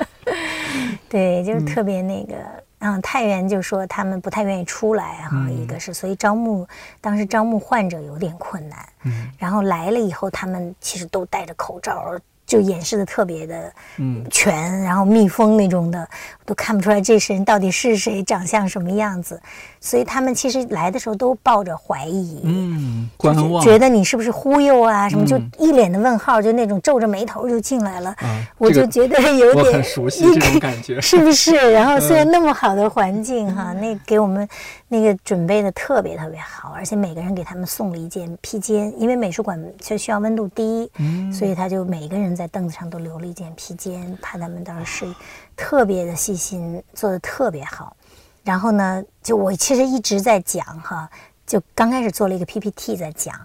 [1.08, 2.34] 对，就是特别那个。
[2.82, 5.54] 嗯，太原就说他们不太愿意出来哈，嗯。
[5.54, 6.66] 一个是所以招募
[6.98, 9.30] 当时招募患者有点困难，嗯。
[9.38, 12.18] 然后来了以后，他们其实都戴着口罩，
[12.50, 16.08] 就掩饰的特别的嗯，全，然后密封那种的，
[16.44, 19.40] 都看不出来这是人到底是谁，长相什么样子。
[19.78, 28.10] 所以他们其实来的时候都抱着怀疑，嗯，观望，觉得你是不是忽悠啊什么，就嗯一脸的问号，就那种皱着眉头就进来了。
[28.18, 31.00] 啊，我就觉得有我点很熟悉这种感觉。
[31.00, 31.54] 是不是？
[31.72, 34.46] 然后虽然嗯那么好的环境哈，那给我们
[34.88, 45.14] 那个准备的特别特别好，而且每个人给他们送了一件披肩，因为美术馆就需要温度低，嗯所以他就每个人在凳子上都留了一件披肩，怕他们到时候睡，
[45.54, 47.94] 特别的细心，做的特别好。
[48.42, 51.10] 然后呢，就我其实一直在讲哈，
[51.46, 53.38] 就刚开始做了一个 PPT 在讲。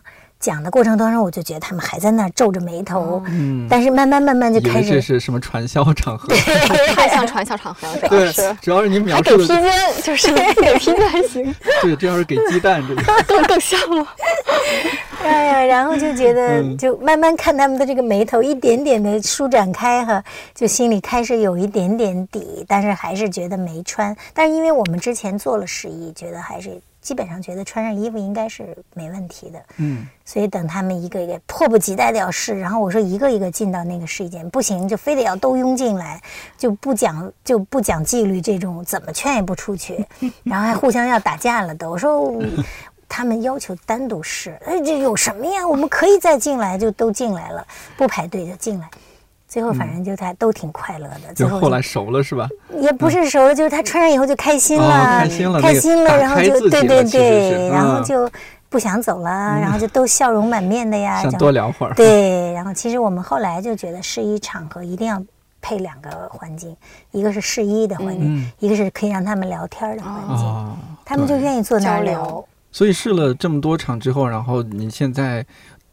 [0.46, 6.28] 讲的过程当中，我就觉得他们还在那儿皱着眉头，嗯，但是慢慢慢慢就开始是什么传销场合？
[6.96, 8.58] 太像传销场合了，主要对是，。
[8.62, 9.74] 主要是你描还给披述的，肩，
[10.04, 10.32] 就是
[10.62, 14.06] 给披肩还行，对，这要是给鸡蛋，这个， 更更像了。
[15.24, 20.24] 哎呀，然后就觉得，嗯就慢慢看他们的这个眉头一点点的舒展开哈，
[20.54, 24.16] 就心里开始有一点点底，但是还是觉得没穿。
[24.32, 36.20] 但是因为我们之前做了试衣，觉得还是基本上觉得穿上衣服应该是没问题的，嗯，所以等他们一个一个迫不及待的要试，然后我说一个一个进到那个试衣间，不行就非得要都拥进来，
[36.58, 40.04] 就不讲就不讲纪律这种，怎么劝也不出去，
[40.42, 41.92] 然后还互相要打架了都。
[41.92, 42.34] 我说
[43.08, 45.68] 他们要求单独试，哎，这有什么呀？
[45.68, 47.64] 我们可以再进来，就都进来了，
[47.96, 48.90] 不排队就进来。
[49.48, 52.50] 最后反正就他都挺快乐的，最后后来熟了是吧？
[52.80, 58.30] 也不是熟了，就是他穿上以后就开心哦了，开心了开心了，打然后就对对对，然后嗯就
[58.70, 61.94] 不想走了，然后就都笑容满面的呀，想多聊会儿。
[61.94, 65.24] 对，然后其实我们后来就觉得试衣场合一定要
[65.62, 66.76] 配两个环境，
[67.12, 68.52] 一个是试衣的环境，嗯。
[68.60, 70.76] 一个是可以让他们聊天的环境，哦，
[71.06, 72.14] 他们就愿意坐那儿交流。
[72.14, 72.46] 聊。
[72.72, 75.46] 所以试了这么多场之后，然后你现在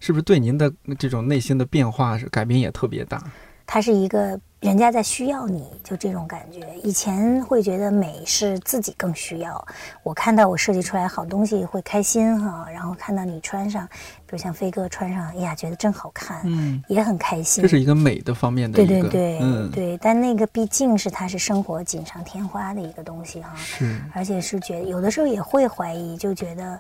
[0.02, 3.22] 是不是对您的这种内心的变化是改变也特别大？
[3.64, 6.60] 它是一个人家在需要你，就这种感觉。
[6.82, 9.64] 以前会觉得美是自己更需要，
[10.02, 13.86] 我看到我设计出来好东西会开心哈，然后看到你穿上，
[14.26, 17.62] 比如像飞哥穿上，哎呀，觉得真好看，嗯，也很开心。
[17.62, 26.78] 这是一个美的方面的对一个，对对、嗯，对，但那个毕竟是它是生活锦上添花的一个东西哈，是，而且是觉得有的时候也会怀疑，就觉得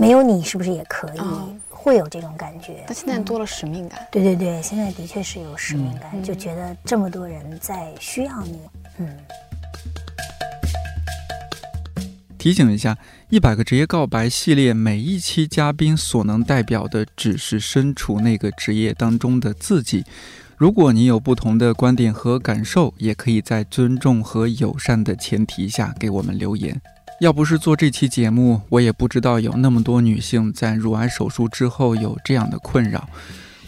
[0.00, 2.82] 没有你是不是也可以，嗯会有这种感觉。
[2.88, 4.00] 那现在多了使命感。
[4.10, 8.58] 对对对，现在的确是有使命感，嗯就觉得这么多人在需要你，
[8.96, 9.14] 嗯。
[12.38, 12.96] 提醒一下，
[13.28, 20.02] 一百个职业告白系列每一期嘉宾所能代表的只是身处那个职业当中的自己。
[20.56, 26.80] 如果你有不同的观点和感受，也可以在尊重和友善的前提下给我们留言。
[27.20, 33.10] 要不是做这期节目，我也不知道有那么多女性在乳癌手术之后有这样的困扰。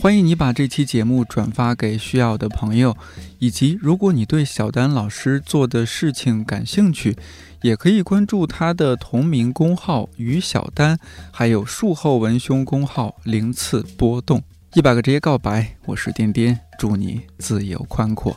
[0.01, 2.97] 欢迎你把这期节目转发给需要的朋友，
[3.39, 7.15] 以及如果你对小丹老师做的事情感兴趣，
[7.61, 10.99] 也可以关注他的同名公号“于小丹”，
[11.31, 14.43] 还有术后文胸公号“零次波动”。
[14.73, 18.35] 一百个职业告白，我是颠颠，祝你自由宽阔。